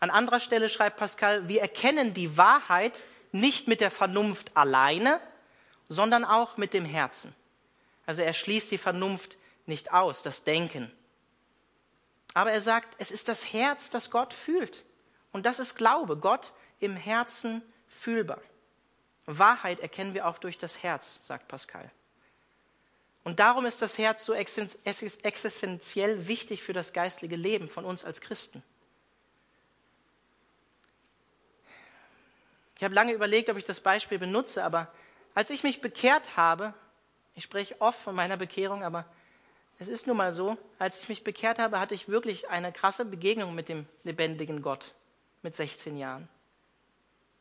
An 0.00 0.08
anderer 0.08 0.40
Stelle 0.40 0.70
schreibt 0.70 0.96
Pascal, 0.96 1.46
wir 1.46 1.60
erkennen 1.60 2.14
die 2.14 2.38
Wahrheit 2.38 3.02
nicht 3.32 3.68
mit 3.68 3.82
der 3.82 3.90
Vernunft 3.90 4.56
alleine, 4.56 5.20
sondern 5.88 6.24
auch 6.24 6.56
mit 6.56 6.74
dem 6.74 6.84
Herzen. 6.84 7.34
Also 8.06 8.22
er 8.22 8.32
schließt 8.32 8.70
die 8.70 8.78
Vernunft 8.78 9.36
nicht 9.66 9.92
aus, 9.92 10.22
das 10.22 10.44
Denken. 10.44 10.90
Aber 12.34 12.52
er 12.52 12.60
sagt, 12.60 12.94
es 12.98 13.10
ist 13.10 13.28
das 13.28 13.52
Herz, 13.52 13.90
das 13.90 14.10
Gott 14.10 14.32
fühlt. 14.32 14.84
Und 15.32 15.46
das 15.46 15.58
ist 15.58 15.76
Glaube, 15.76 16.16
Gott 16.16 16.52
im 16.80 16.96
Herzen 16.96 17.62
fühlbar. 17.86 18.40
Wahrheit 19.26 19.80
erkennen 19.80 20.14
wir 20.14 20.26
auch 20.26 20.38
durch 20.38 20.58
das 20.58 20.82
Herz, 20.82 21.20
sagt 21.22 21.48
Pascal. 21.48 21.90
Und 23.24 23.38
darum 23.38 23.66
ist 23.66 23.80
das 23.82 23.98
Herz 23.98 24.24
so 24.24 24.32
existenziell 24.34 26.26
wichtig 26.26 26.62
für 26.62 26.72
das 26.72 26.92
geistliche 26.92 27.36
Leben 27.36 27.68
von 27.68 27.84
uns 27.84 28.04
als 28.04 28.20
Christen. 28.20 28.62
Ich 32.76 32.84
habe 32.84 32.96
lange 32.96 33.12
überlegt, 33.12 33.48
ob 33.48 33.56
ich 33.56 33.64
das 33.64 33.78
Beispiel 33.78 34.18
benutze, 34.18 34.64
aber 34.64 34.92
als 35.34 35.50
ich 35.50 35.62
mich 35.62 35.80
bekehrt 35.80 36.36
habe, 36.36 36.74
ich 37.34 37.44
spreche 37.44 37.80
oft 37.80 37.98
von 37.98 38.14
meiner 38.14 38.36
Bekehrung, 38.36 38.84
aber 38.84 39.06
es 39.78 39.88
ist 39.88 40.06
nun 40.06 40.16
mal 40.16 40.32
so, 40.32 40.58
als 40.78 41.00
ich 41.00 41.08
mich 41.08 41.24
bekehrt 41.24 41.58
habe, 41.58 41.80
hatte 41.80 41.94
ich 41.94 42.08
wirklich 42.08 42.48
eine 42.48 42.72
krasse 42.72 43.04
Begegnung 43.04 43.54
mit 43.54 43.68
dem 43.68 43.86
lebendigen 44.04 44.62
Gott 44.62 44.94
mit 45.42 45.56
16 45.56 45.96
Jahren. 45.96 46.28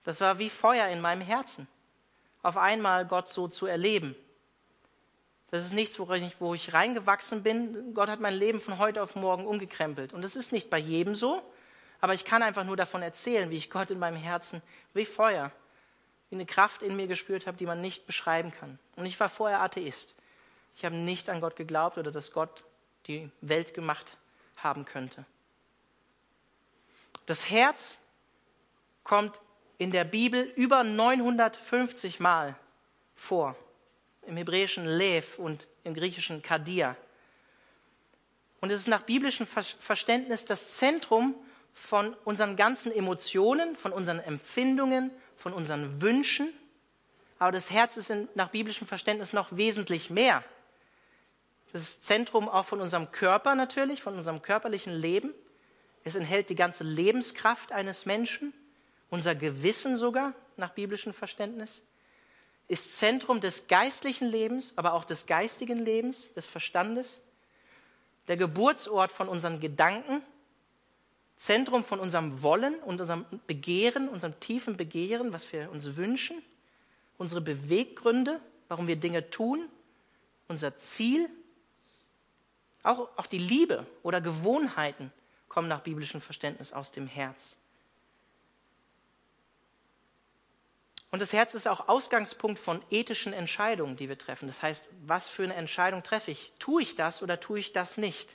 Das 0.04 0.22
war 0.22 0.40
wie 0.40 0.50
Feuer 0.50 0.88
in 0.88 1.02
meinem 1.02 1.22
Herzen, 1.22 1.68
auf 2.42 2.58
einmal 2.58 3.06
Gott 3.06 3.30
so 3.30 3.48
zu 3.48 3.68
erleben. 3.68 4.16
Das 5.52 5.66
ist 5.66 5.74
nichts, 5.74 6.00
wo 6.00 6.12
ich, 6.14 6.40
wo 6.40 6.54
ich 6.54 6.74
reingewachsen 6.74 7.44
bin. 7.44 7.94
Gott 7.94 8.10
hat 8.10 8.22
mein 8.22 8.34
Leben 8.34 8.62
von 8.62 8.78
heute 8.78 9.04
auf 9.04 9.16
morgen 9.16 9.46
umgekrempelt. 9.46 10.14
Und 10.14 10.22
das 10.24 10.38
ist 10.38 10.54
nicht 10.54 10.70
bei 10.70 10.78
jedem 10.78 11.14
so, 11.14 11.44
aber 12.00 12.14
ich 12.14 12.26
kann 12.26 12.42
einfach 12.42 12.64
nur 12.64 12.78
davon 12.78 13.02
erzählen, 13.02 13.50
wie 13.50 13.58
ich 13.58 13.70
Gott 13.70 13.92
in 13.92 14.00
meinem 14.00 14.18
Herzen 14.18 14.62
wie 14.94 15.06
Feuer, 15.06 15.52
wie 16.32 16.36
eine 16.36 16.46
Kraft 16.46 16.82
in 16.82 16.96
mir 16.96 17.08
gespürt 17.08 17.46
habe, 17.46 17.58
die 17.58 17.66
man 17.66 17.82
nicht 17.82 18.08
beschreiben 18.08 18.52
kann. 18.52 18.80
Und 18.96 19.06
ich 19.06 19.20
war 19.20 19.28
vorher 19.28 19.60
Atheist. 19.60 20.16
Ich 20.78 20.86
habe 20.86 20.96
nicht 20.96 21.30
an 21.30 21.42
Gott 21.42 21.58
geglaubt 21.58 21.98
oder 21.98 22.10
dass 22.10 22.32
Gott 22.32 22.64
die 23.08 23.30
Welt 23.42 23.74
gemacht 23.74 24.18
haben 24.56 24.86
könnte. 24.86 25.26
Das 27.26 27.50
Herz 27.50 28.00
kommt 29.04 29.42
in 29.78 29.92
der 29.92 30.06
Bibel 30.06 30.44
über 30.56 30.86
950 30.86 32.22
Mal 32.22 32.56
vor. 33.16 33.58
Im 34.26 34.38
hebräischen 34.38 34.86
Lev 34.86 35.38
und 35.38 35.68
im 35.84 35.94
griechischen 35.94 36.42
Kadir. 36.42 36.96
Und 38.62 38.72
es 38.72 38.80
ist 38.82 38.88
nach 38.88 39.02
biblischem 39.02 39.48
Verständnis 39.48 40.46
das 40.46 40.78
Zentrum 40.78 41.36
von 41.74 42.14
unseren 42.24 42.56
ganzen 42.56 42.92
Emotionen, 42.92 43.76
von 43.76 43.92
unseren 43.92 44.20
Empfindungen, 44.20 45.12
von 45.42 45.54
unseren 45.54 46.02
Wünschen. 46.02 46.54
Aber 47.40 47.52
das 47.52 47.72
Herz 47.72 47.98
ist 47.98 48.14
nach 48.36 48.50
biblischem 48.50 48.88
Verständnis 48.88 49.34
noch 49.34 49.56
wesentlich 49.56 50.10
mehr. 50.10 50.44
Das 51.72 51.82
ist 51.82 52.06
Zentrum 52.06 52.48
auch 52.50 52.66
von 52.66 52.82
unserem 52.82 53.12
Körper 53.12 53.56
natürlich, 53.56 54.02
von 54.02 54.16
unserem 54.16 54.42
körperlichen 54.42 54.94
Leben. 54.94 55.34
Es 56.04 56.16
enthält 56.16 56.50
die 56.50 56.56
ganze 56.56 56.84
Lebenskraft 56.84 57.72
eines 57.72 58.06
Menschen, 58.06 58.54
unser 59.10 59.36
Gewissen 59.36 59.96
sogar 59.96 60.34
nach 60.58 60.72
biblischem 60.72 61.14
Verständnis. 61.14 61.84
Ist 62.68 62.98
Zentrum 62.98 63.40
des 63.40 63.68
geistlichen 63.68 64.28
Lebens, 64.28 64.74
aber 64.76 64.94
auch 64.94 65.06
des 65.06 65.26
geistigen 65.26 65.78
Lebens, 65.78 66.32
des 66.34 66.46
Verstandes. 66.46 67.22
Der 68.28 68.38
Geburtsort 68.38 69.12
von 69.12 69.28
unseren 69.28 69.60
Gedanken, 69.60 70.22
Zentrum 71.42 71.84
von 71.84 72.00
unserem 72.00 72.44
Wollen 72.44 72.76
und 72.82 73.02
unserem 73.02 73.26
Begehren, 73.48 74.10
unserem 74.10 74.40
tiefen 74.40 74.78
Begehren, 74.78 75.34
was 75.34 75.52
wir 75.52 75.72
uns 75.72 75.96
wünschen, 75.96 76.40
unsere 77.18 77.42
Beweggründe, 77.42 78.40
warum 78.68 78.86
wir 78.88 78.96
Dinge 78.96 79.28
tun, 79.32 79.68
unser 80.48 80.78
Ziel. 80.78 81.28
Auch, 82.84 83.10
auch 83.18 83.26
die 83.26 83.40
Liebe 83.40 83.88
oder 84.04 84.22
Gewohnheiten 84.22 85.12
kommen 85.50 85.68
nach 85.68 85.82
biblischem 85.82 86.22
Verständnis 86.22 86.74
aus 86.74 86.92
dem 86.92 87.08
Herz. 87.08 87.58
Und 91.10 91.24
das 91.24 91.34
Herz 91.34 91.56
ist 91.56 91.68
auch 91.68 91.88
Ausgangspunkt 91.88 92.60
von 92.60 92.84
ethischen 92.92 93.34
Entscheidungen, 93.34 93.96
die 93.96 94.10
wir 94.10 94.18
treffen. 94.20 94.46
Das 94.46 94.62
heißt, 94.62 94.86
was 95.08 95.28
für 95.28 95.42
eine 95.42 95.56
Entscheidung 95.56 96.04
treffe 96.04 96.30
ich? 96.30 96.54
Tue 96.60 96.84
ich 96.84 96.96
das 96.96 97.24
oder 97.24 97.40
tue 97.40 97.58
ich 97.58 97.74
das 97.74 97.98
nicht? 97.98 98.30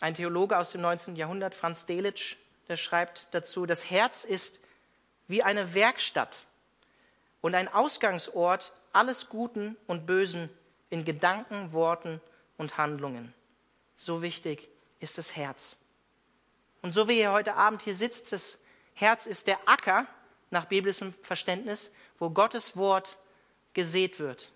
Ein 0.00 0.14
Theologe 0.14 0.58
aus 0.58 0.70
dem 0.70 0.80
19. 0.80 1.16
Jahrhundert, 1.16 1.54
Franz 1.54 1.86
Delitzsch, 1.86 2.36
der 2.68 2.76
schreibt 2.76 3.28
dazu, 3.32 3.66
das 3.66 3.88
Herz 3.90 4.24
ist 4.24 4.60
wie 5.28 5.42
eine 5.42 5.74
Werkstatt 5.74 6.46
und 7.40 7.54
ein 7.54 7.68
Ausgangsort 7.68 8.72
alles 8.92 9.28
Guten 9.28 9.76
und 9.86 10.06
Bösen 10.06 10.50
in 10.90 11.04
Gedanken, 11.04 11.72
Worten 11.72 12.20
und 12.56 12.78
Handlungen. 12.78 13.34
So 13.96 14.22
wichtig 14.22 14.68
ist 15.00 15.18
das 15.18 15.36
Herz. 15.36 15.76
Und 16.82 16.92
so 16.92 17.08
wie 17.08 17.18
ihr 17.18 17.32
heute 17.32 17.54
Abend 17.54 17.82
hier 17.82 17.94
sitzt, 17.94 18.32
das 18.32 18.58
Herz 18.94 19.26
ist 19.26 19.46
der 19.46 19.58
Acker 19.66 20.06
nach 20.50 20.66
biblischem 20.66 21.14
Verständnis, 21.22 21.90
wo 22.18 22.30
Gottes 22.30 22.76
Wort 22.76 23.16
gesät 23.72 24.20
wird. 24.20 24.50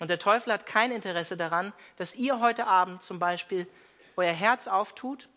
Und 0.00 0.08
der 0.08 0.18
Teufel 0.18 0.52
hat 0.52 0.66
kein 0.66 0.90
Interesse 0.90 1.36
daran, 1.36 1.72
dass 1.96 2.14
ihr 2.14 2.40
heute 2.40 2.66
Abend 2.66 3.02
zum 3.02 3.18
Beispiel 3.18 3.66
euer 4.16 4.32
Herz 4.32 4.68
auftut, 4.68 5.28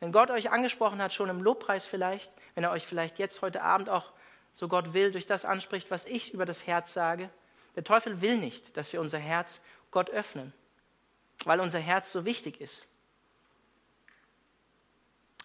wenn 0.00 0.12
Gott 0.12 0.30
euch 0.30 0.50
angesprochen 0.50 1.02
hat, 1.02 1.12
schon 1.12 1.28
im 1.28 1.42
Lobpreis 1.42 1.84
vielleicht, 1.84 2.30
wenn 2.54 2.64
er 2.64 2.70
euch 2.70 2.86
vielleicht 2.86 3.18
jetzt 3.18 3.42
heute 3.42 3.62
Abend 3.62 3.88
auch, 3.88 4.12
so 4.52 4.68
Gott 4.68 4.92
will, 4.92 5.12
durch 5.12 5.26
das 5.26 5.44
anspricht, 5.44 5.90
was 5.90 6.04
ich 6.04 6.32
über 6.34 6.44
das 6.44 6.66
Herz 6.66 6.92
sage, 6.92 7.30
der 7.76 7.84
Teufel 7.84 8.20
will 8.20 8.36
nicht, 8.36 8.76
dass 8.76 8.92
wir 8.92 9.00
unser 9.00 9.18
Herz 9.18 9.60
Gott 9.90 10.10
öffnen, 10.10 10.52
weil 11.44 11.60
unser 11.60 11.78
Herz 11.78 12.10
so 12.10 12.24
wichtig 12.24 12.60
ist. 12.60 12.86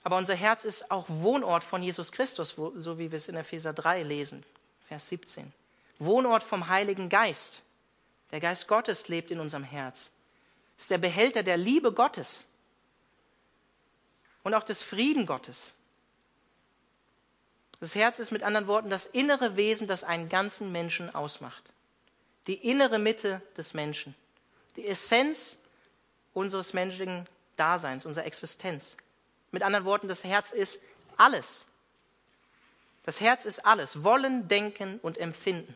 Aber 0.04 0.18
unser 0.18 0.36
Herz 0.36 0.66
ist 0.66 0.92
auch 0.92 1.06
Wohnort 1.08 1.64
von 1.64 1.82
Jesus 1.82 2.12
Christus, 2.12 2.56
so 2.76 3.00
wie 3.00 3.12
wir 3.12 3.18
es 3.18 3.28
in 3.28 3.36
Epheser 3.36 3.72
3 3.72 4.04
lesen, 4.04 4.44
Vers 4.88 5.08
17. 5.10 5.54
Wohnort 6.00 6.44
vom 6.44 6.68
Heiligen 6.68 7.08
Geist. 7.08 7.62
Der 8.32 8.40
Geist 8.40 8.68
Gottes 8.68 9.08
lebt 9.08 9.32
in 9.32 9.40
unserem 9.40 9.64
Herz. 9.64 10.12
Ist 10.78 10.90
der 10.90 10.98
Behälter 10.98 11.44
der 11.44 11.58
Liebe 11.58 11.94
Gottes 11.94 12.46
und 14.44 14.54
auch 14.54 14.64
des 14.64 14.84
Frieden 14.84 15.26
Gottes. 15.26 15.74
Das 17.80 17.96
Herz 17.96 18.20
ist 18.20 18.32
mit 18.32 18.44
anderen 18.44 18.68
Worten 18.68 18.90
das 18.90 19.06
innere 19.06 19.58
Wesen, 19.58 19.88
das 19.88 20.04
einen 20.04 20.30
ganzen 20.30 20.72
Menschen 20.72 21.14
ausmacht. 21.14 21.74
Die 22.48 22.56
innere 22.56 23.00
Mitte 23.00 23.42
des 23.58 23.74
Menschen. 23.74 24.16
Die 24.76 24.88
Essenz 24.88 25.58
unseres 26.34 26.74
menschlichen 26.74 27.28
Daseins, 27.58 28.06
unserer 28.06 28.26
Existenz. 28.26 28.98
Mit 29.52 29.64
anderen 29.64 29.86
Worten, 29.86 30.08
das 30.08 30.24
Herz 30.24 30.52
ist 30.52 30.80
alles. 31.18 31.66
Das 33.04 33.20
Herz 33.20 33.46
ist 33.46 33.66
alles. 33.66 34.04
Wollen, 34.04 34.48
Denken 34.48 35.00
und 35.02 35.18
Empfinden. 35.18 35.76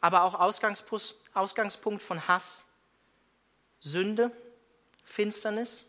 Aber 0.00 0.22
auch 0.22 0.34
Ausgangspunkt 0.34 2.02
von 2.02 2.28
Hass, 2.28 2.64
Sünde, 3.80 4.30
Finsternis, 5.02 5.84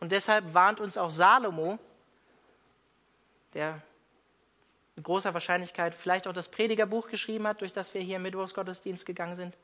und 0.00 0.12
deshalb 0.12 0.54
warnt 0.54 0.80
uns 0.80 0.96
auch 0.96 1.10
Salomo, 1.10 1.78
der 3.52 3.80
mit 4.96 5.04
großer 5.04 5.34
Wahrscheinlichkeit 5.34 5.94
vielleicht 5.94 6.26
auch 6.26 6.32
das 6.32 6.48
Predigerbuch 6.48 7.08
geschrieben 7.08 7.46
hat, 7.46 7.60
durch 7.60 7.72
das 7.72 7.92
wir 7.94 8.00
hier 8.00 8.16
im 8.16 8.22
Mittwochsgottesdienst 8.22 9.04
gegangen 9.04 9.36
sind. 9.36 9.56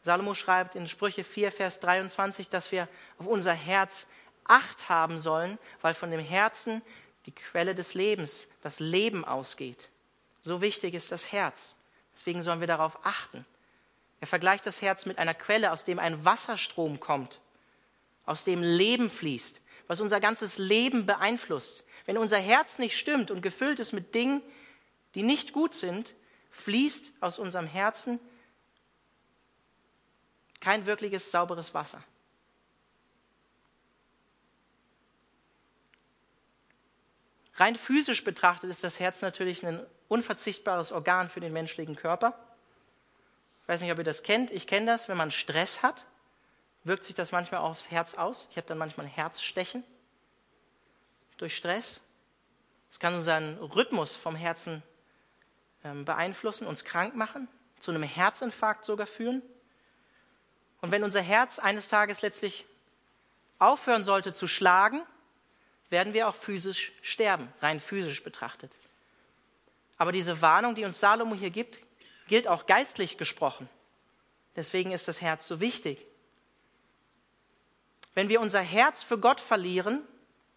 Salomo 0.00 0.34
schreibt 0.34 0.74
in 0.74 0.88
Sprüche 0.88 1.22
4, 1.22 1.52
Vers 1.52 1.80
23, 1.80 2.48
dass 2.48 2.72
wir 2.72 2.88
auf 3.18 3.26
unser 3.26 3.52
Herz 3.52 4.08
Acht 4.44 4.88
haben 4.88 5.18
sollen, 5.18 5.56
weil 5.82 5.94
von 5.94 6.10
dem 6.10 6.18
Herzen 6.18 6.82
die 7.26 7.32
Quelle 7.32 7.76
des 7.76 7.94
Lebens, 7.94 8.48
das 8.60 8.80
Leben 8.80 9.24
ausgeht. 9.24 9.88
So 10.40 10.60
wichtig 10.60 10.94
ist 10.94 11.12
das 11.12 11.30
Herz. 11.30 11.76
Deswegen 12.12 12.42
sollen 12.42 12.58
wir 12.58 12.66
darauf 12.66 13.06
achten. 13.06 13.46
Er 14.20 14.26
vergleicht 14.26 14.66
das 14.66 14.82
Herz 14.82 15.06
mit 15.06 15.18
einer 15.18 15.34
Quelle, 15.34 15.70
aus 15.70 15.84
dem 15.84 16.00
ein 16.00 16.24
Wasserstrom 16.24 16.98
kommt 16.98 17.38
aus 18.24 18.44
dem 18.44 18.62
Leben 18.62 19.10
fließt, 19.10 19.60
was 19.86 20.00
unser 20.00 20.20
ganzes 20.20 20.58
Leben 20.58 21.06
beeinflusst. 21.06 21.84
Wenn 22.06 22.18
unser 22.18 22.38
Herz 22.38 22.78
nicht 22.78 22.96
stimmt 22.96 23.30
und 23.30 23.42
gefüllt 23.42 23.80
ist 23.80 23.92
mit 23.92 24.14
Dingen, 24.14 24.42
die 25.14 25.22
nicht 25.22 25.52
gut 25.52 25.74
sind, 25.74 26.14
fließt 26.50 27.12
aus 27.20 27.38
unserem 27.38 27.66
Herzen 27.66 28.18
kein 30.60 30.86
wirkliches 30.86 31.30
sauberes 31.30 31.74
Wasser. 31.74 32.02
Rein 37.56 37.76
physisch 37.76 38.24
betrachtet 38.24 38.70
ist 38.70 38.82
das 38.82 38.98
Herz 38.98 39.20
natürlich 39.20 39.66
ein 39.66 39.84
unverzichtbares 40.08 40.92
Organ 40.92 41.28
für 41.28 41.40
den 41.40 41.52
menschlichen 41.52 41.96
Körper. 41.96 42.38
Ich 43.62 43.68
weiß 43.68 43.80
nicht, 43.82 43.92
ob 43.92 43.98
ihr 43.98 44.04
das 44.04 44.22
kennt. 44.22 44.50
Ich 44.50 44.66
kenne 44.66 44.86
das, 44.86 45.08
wenn 45.08 45.16
man 45.16 45.30
Stress 45.30 45.82
hat, 45.82 46.06
wirkt 46.84 47.04
sich 47.04 47.14
das 47.14 47.32
manchmal 47.32 47.60
aufs 47.60 47.90
Herz 47.90 48.14
aus. 48.14 48.46
Ich 48.50 48.56
habe 48.56 48.66
dann 48.66 48.78
manchmal 48.78 49.06
Herzstechen 49.06 49.84
durch 51.36 51.56
Stress. 51.56 52.00
Es 52.90 52.98
kann 52.98 53.14
unseren 53.14 53.58
Rhythmus 53.58 54.16
vom 54.16 54.36
Herzen 54.36 54.82
ähm, 55.84 56.04
beeinflussen, 56.04 56.66
uns 56.66 56.84
krank 56.84 57.14
machen, 57.14 57.48
zu 57.78 57.90
einem 57.90 58.02
Herzinfarkt 58.02 58.84
sogar 58.84 59.06
führen. 59.06 59.42
Und 60.80 60.90
wenn 60.90 61.04
unser 61.04 61.22
Herz 61.22 61.58
eines 61.58 61.88
Tages 61.88 62.22
letztlich 62.22 62.66
aufhören 63.58 64.04
sollte 64.04 64.32
zu 64.32 64.46
schlagen, 64.46 65.02
werden 65.90 66.14
wir 66.14 66.28
auch 66.28 66.34
physisch 66.34 66.92
sterben, 67.02 67.52
rein 67.60 67.78
physisch 67.78 68.22
betrachtet. 68.24 68.76
Aber 69.98 70.10
diese 70.10 70.42
Warnung, 70.42 70.74
die 70.74 70.84
uns 70.84 70.98
Salomo 70.98 71.34
hier 71.34 71.50
gibt, 71.50 71.80
gilt 72.26 72.48
auch 72.48 72.66
geistlich 72.66 73.18
gesprochen. 73.18 73.68
Deswegen 74.56 74.90
ist 74.90 75.06
das 75.06 75.20
Herz 75.20 75.46
so 75.46 75.60
wichtig. 75.60 76.06
Wenn 78.14 78.28
wir 78.28 78.40
unser 78.40 78.60
Herz 78.60 79.02
für 79.02 79.18
Gott 79.18 79.40
verlieren, 79.40 80.02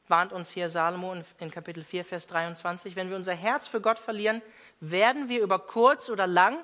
warnt 0.08 0.34
uns 0.34 0.52
hier 0.52 0.70
Salomo 0.70 1.16
in 1.40 1.52
Kapitel 1.52 1.84
4, 1.84 2.06
Vers 2.06 2.28
23, 2.28 2.96
wenn 2.96 3.10
wir 3.10 3.16
unser 3.16 3.34
Herz 3.34 3.68
für 3.68 3.82
Gott 3.82 3.98
verlieren, 3.98 4.42
werden 4.80 5.30
wir 5.30 5.42
über 5.42 5.60
kurz 5.60 6.10
oder 6.10 6.28
lang 6.28 6.58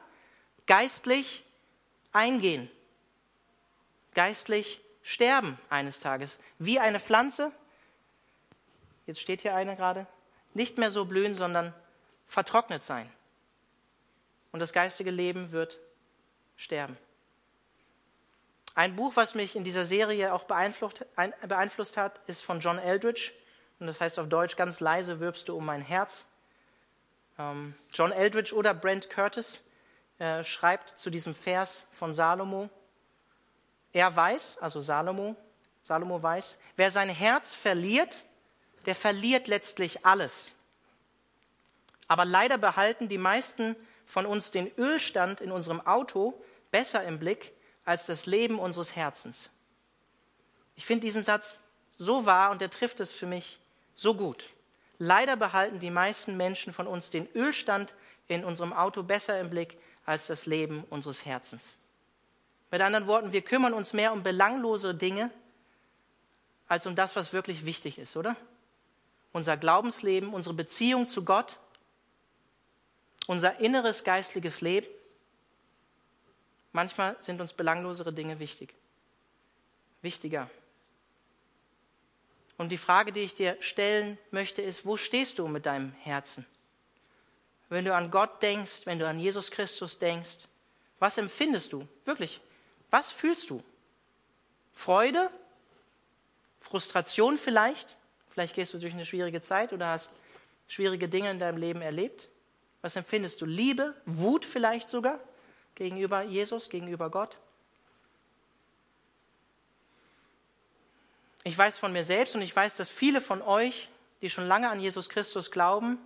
geistlich 0.68 1.44
eingehen, 2.12 2.70
geistlich 4.14 4.82
sterben 5.02 5.58
eines 5.70 6.00
Tages. 6.00 6.38
Wie 6.60 6.80
eine 6.80 7.00
Pflanze, 7.00 7.52
jetzt 9.08 9.22
steht 9.22 9.42
hier 9.42 9.56
eine 9.56 9.76
gerade, 9.76 10.06
nicht 10.54 10.78
mehr 10.78 10.90
so 10.90 11.06
blühen, 11.06 11.34
sondern 11.34 11.74
vertrocknet 12.28 12.84
sein. 12.84 13.10
Und 14.52 14.60
das 14.60 14.74
geistige 14.74 15.12
Leben 15.12 15.52
wird 15.52 15.80
sterben. 16.58 16.98
Ein 18.74 18.96
Buch, 18.96 19.16
was 19.16 19.36
mich 19.36 19.56
in 19.56 19.64
dieser 19.64 19.84
Serie 19.84 20.34
auch 20.34 20.46
beeinflusst, 20.46 21.06
beeinflusst 21.46 21.98
hat, 21.98 22.22
ist 22.28 22.44
von 22.44 22.60
John 22.62 22.78
Eldridge. 22.78 23.32
Und 23.80 23.88
das 23.88 24.00
heißt 24.00 24.18
auf 24.20 24.30
Deutsch 24.30 24.56
ganz 24.56 24.80
leise 24.80 25.20
wirbst 25.20 25.50
du 25.50 25.58
um 25.58 25.66
mein 25.66 25.82
Herz. 25.82 26.26
Ähm, 27.38 27.76
John 27.94 28.12
Eldridge 28.12 28.56
oder 28.56 28.74
Brent 28.74 29.10
Curtis 29.10 29.62
äh, 30.20 30.44
schreibt 30.44 30.90
zu 30.98 31.10
diesem 31.10 31.36
Vers 31.36 31.86
von 31.92 32.14
Salomo. 32.14 32.70
Er 33.92 34.16
weiß, 34.16 34.58
also 34.62 34.80
Salomo, 34.80 35.36
Salomo 35.82 36.22
weiß, 36.22 36.58
wer 36.78 36.92
sein 36.92 37.10
Herz 37.10 37.54
verliert, 37.54 38.24
der 38.86 38.96
verliert 38.96 39.48
letztlich 39.48 40.06
alles. 40.06 40.52
Aber 42.08 42.24
leider 42.24 42.58
behalten 42.58 43.10
die 43.10 43.18
meisten 43.18 43.76
von 44.06 44.26
uns 44.26 44.52
den 44.52 44.72
Ölstand 44.78 45.42
in 45.42 45.52
unserem 45.52 45.86
Auto 45.86 46.34
besser 46.72 47.04
im 47.04 47.20
Blick 47.20 47.54
als 47.86 48.06
das 48.06 48.26
Leben 48.26 48.60
unseres 48.60 48.96
Herzens. 48.96 49.50
Ich 50.76 50.86
finde 50.86 51.06
diesen 51.06 51.24
Satz 51.24 51.60
so 51.88 52.26
wahr 52.26 52.52
und 52.52 52.62
der 52.62 52.70
trifft 52.70 53.00
es 53.00 53.12
für 53.12 53.26
mich 53.26 53.60
so 53.96 54.16
gut. 54.16 54.46
Leider 54.98 55.36
behalten 55.36 55.80
die 55.80 55.92
meisten 55.92 56.38
Menschen 56.38 56.74
von 56.74 56.88
uns 56.88 57.10
den 57.10 57.28
Ölstand 57.36 57.94
in 58.28 58.44
unserem 58.44 58.74
Auto 58.74 59.04
besser 59.04 59.40
im 59.40 59.50
Blick 59.50 59.78
als 60.06 60.28
das 60.28 60.46
Leben 60.46 60.84
unseres 60.90 61.26
Herzens. 61.26 61.78
Mit 62.72 62.82
anderen 62.82 63.08
Worten, 63.08 63.34
wir 63.34 63.42
kümmern 63.42 63.74
uns 63.74 63.94
mehr 63.94 64.14
um 64.14 64.24
belanglose 64.24 64.96
Dinge 64.96 65.30
als 66.68 66.86
um 66.86 66.96
das, 66.96 67.16
was 67.18 67.34
wirklich 67.34 67.66
wichtig 67.66 67.98
ist, 67.98 68.16
oder? 68.16 68.38
Unser 69.34 69.58
Glaubensleben, 69.58 70.34
unsere 70.34 70.56
Beziehung 70.56 71.08
zu 71.08 71.26
Gott, 71.26 71.58
unser 73.28 73.60
inneres 73.60 74.04
geistliches 74.04 74.62
Leben. 74.62 74.88
Manchmal 76.72 77.18
sind 77.20 77.42
uns 77.42 77.54
belanglosere 77.54 78.14
Dinge 78.14 78.40
wichtig. 78.40 78.74
Wichtiger. 80.02 80.50
Und 82.58 82.70
die 82.70 82.78
Frage, 82.78 83.12
die 83.12 83.22
ich 83.22 83.36
dir 83.36 83.58
stellen 83.60 84.18
möchte, 84.30 84.62
ist, 84.62 84.86
wo 84.86 84.96
stehst 84.96 85.40
du 85.40 85.48
mit 85.48 85.66
deinem 85.66 85.92
Herzen? 85.94 86.46
Wenn 87.70 87.86
du 87.86 87.96
an 87.96 88.12
Gott 88.12 88.42
denkst, 88.42 88.86
wenn 88.86 89.00
du 89.00 89.08
an 89.08 89.20
Jesus 89.20 89.52
Christus 89.52 89.98
denkst, 89.98 90.48
was 91.00 91.18
empfindest 91.18 91.74
du? 91.74 91.88
Wirklich, 92.06 92.40
was 92.90 93.12
fühlst 93.12 93.50
du? 93.50 93.64
Freude? 94.74 95.30
Frustration 96.60 97.38
vielleicht? 97.38 97.98
Vielleicht 98.30 98.56
gehst 98.56 98.74
du 98.74 98.78
durch 98.78 98.94
eine 98.94 99.06
schwierige 99.06 99.42
Zeit 99.42 99.74
oder 99.74 99.88
hast 99.88 100.12
schwierige 100.68 101.10
Dinge 101.10 101.32
in 101.32 101.40
deinem 101.40 101.58
Leben 101.58 101.82
erlebt. 101.82 102.30
Was 102.82 102.96
empfindest 102.96 103.42
du? 103.42 103.46
Liebe? 103.46 103.96
Wut 104.06 104.46
vielleicht 104.46 104.90
sogar 104.90 105.20
gegenüber 105.76 106.22
Jesus, 106.22 106.70
gegenüber 106.70 107.10
Gott? 107.10 107.38
Ich 111.44 111.58
weiß 111.58 111.78
von 111.78 111.92
mir 111.92 112.04
selbst 112.04 112.36
und 112.36 112.42
ich 112.42 112.56
weiß, 112.56 112.76
dass 112.76 112.90
viele 112.90 113.20
von 113.20 113.42
euch, 113.42 113.90
die 114.22 114.30
schon 114.30 114.46
lange 114.46 114.70
an 114.70 114.80
Jesus 114.80 115.10
Christus 115.10 115.50
glauben, 115.50 115.98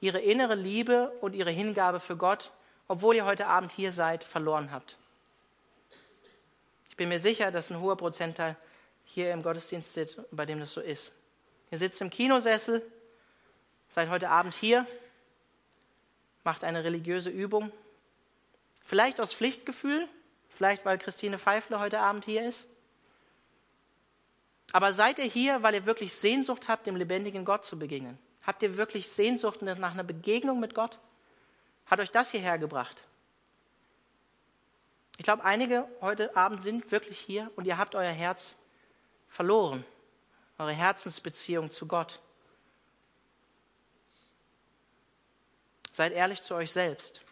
ihre 0.00 0.20
innere 0.20 0.54
Liebe 0.54 1.10
und 1.20 1.34
ihre 1.34 1.50
Hingabe 1.50 1.98
für 2.00 2.16
Gott, 2.16 2.52
obwohl 2.86 3.16
ihr 3.16 3.24
heute 3.24 3.46
Abend 3.46 3.72
hier 3.72 3.92
seid, 3.92 4.24
verloren 4.24 4.70
habt. 4.70 4.96
Ich 6.88 6.96
bin 6.96 7.08
mir 7.08 7.18
sicher, 7.18 7.50
dass 7.50 7.70
ein 7.70 7.80
hoher 7.80 7.96
Prozentteil 7.96 8.56
hier 9.04 9.32
im 9.32 9.42
Gottesdienst 9.42 9.92
sitzt, 9.92 10.20
bei 10.30 10.46
dem 10.46 10.60
das 10.60 10.72
so 10.72 10.80
ist. 10.80 11.12
Ihr 11.70 11.78
sitzt 11.78 12.00
im 12.00 12.10
Kinosessel, 12.10 12.82
seid 13.88 14.08
heute 14.08 14.28
Abend 14.28 14.54
hier, 14.54 14.86
macht 16.44 16.62
eine 16.62 16.84
religiöse 16.84 17.30
Übung, 17.30 17.72
vielleicht 18.90 19.20
aus 19.20 19.32
Pflichtgefühl, 19.32 20.08
vielleicht 20.48 20.84
weil 20.84 20.98
Christine 20.98 21.38
Pfeifle 21.38 21.78
heute 21.78 22.00
Abend 22.00 22.24
hier 22.24 22.44
ist. 22.44 22.66
Aber 24.72 24.92
seid 24.92 25.20
ihr 25.20 25.26
hier, 25.26 25.62
weil 25.62 25.74
ihr 25.74 25.86
wirklich 25.86 26.12
Sehnsucht 26.12 26.66
habt, 26.66 26.88
dem 26.88 26.96
lebendigen 26.96 27.44
Gott 27.44 27.64
zu 27.64 27.78
begegnen? 27.78 28.18
Habt 28.42 28.64
ihr 28.64 28.76
wirklich 28.76 29.08
Sehnsucht 29.08 29.62
nach 29.62 29.92
einer 29.92 30.02
Begegnung 30.02 30.58
mit 30.58 30.74
Gott? 30.74 30.98
Hat 31.86 32.00
euch 32.00 32.10
das 32.10 32.32
hierher 32.32 32.58
gebracht? 32.58 33.04
Ich 35.18 35.24
glaube, 35.24 35.44
einige 35.44 35.86
heute 36.00 36.36
Abend 36.36 36.60
sind 36.60 36.90
wirklich 36.90 37.20
hier 37.20 37.48
und 37.54 37.68
ihr 37.68 37.78
habt 37.78 37.94
euer 37.94 38.10
Herz 38.10 38.56
verloren, 39.28 39.84
eure 40.58 40.72
Herzensbeziehung 40.72 41.70
zu 41.70 41.86
Gott. 41.86 42.18
Seid 45.92 46.12
ehrlich 46.12 46.42
zu 46.42 46.56
euch 46.56 46.72
selbst. 46.72 47.22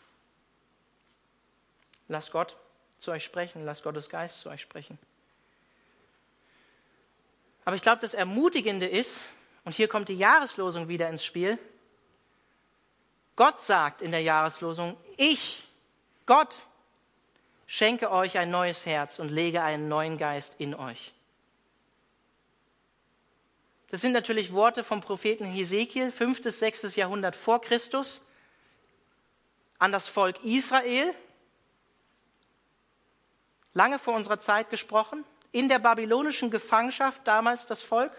Lasst 2.08 2.32
Gott 2.32 2.56
zu 2.98 3.12
euch 3.12 3.24
sprechen, 3.24 3.64
lasst 3.64 3.84
Gottes 3.84 4.08
Geist 4.08 4.40
zu 4.40 4.50
euch 4.50 4.60
sprechen. 4.60 4.98
Aber 7.64 7.76
ich 7.76 7.82
glaube, 7.82 8.00
das 8.00 8.14
Ermutigende 8.14 8.86
ist, 8.86 9.22
und 9.64 9.74
hier 9.74 9.88
kommt 9.88 10.08
die 10.08 10.16
Jahreslosung 10.16 10.88
wieder 10.88 11.08
ins 11.08 11.24
Spiel, 11.24 11.58
Gott 13.36 13.60
sagt 13.60 14.02
in 14.02 14.10
der 14.10 14.22
Jahreslosung, 14.22 14.96
ich, 15.16 15.68
Gott, 16.26 16.56
schenke 17.66 18.10
euch 18.10 18.38
ein 18.38 18.50
neues 18.50 18.84
Herz 18.86 19.18
und 19.18 19.28
lege 19.28 19.62
einen 19.62 19.88
neuen 19.88 20.18
Geist 20.18 20.56
in 20.58 20.74
euch. 20.74 21.12
Das 23.90 24.00
sind 24.00 24.12
natürlich 24.12 24.52
Worte 24.52 24.82
vom 24.82 25.00
Propheten 25.00 25.44
Hesekiel, 25.44 26.10
5. 26.10 26.42
bis 26.42 26.58
6. 26.58 26.96
Jahrhundert 26.96 27.36
vor 27.36 27.60
Christus, 27.60 28.20
an 29.78 29.92
das 29.92 30.08
Volk 30.08 30.42
Israel, 30.44 31.14
lange 33.74 33.98
vor 33.98 34.14
unserer 34.14 34.38
Zeit 34.38 34.70
gesprochen 34.70 35.24
in 35.52 35.68
der 35.68 35.78
babylonischen 35.78 36.50
Gefangenschaft 36.50 37.26
damals 37.26 37.66
das 37.66 37.82
Volk, 37.82 38.12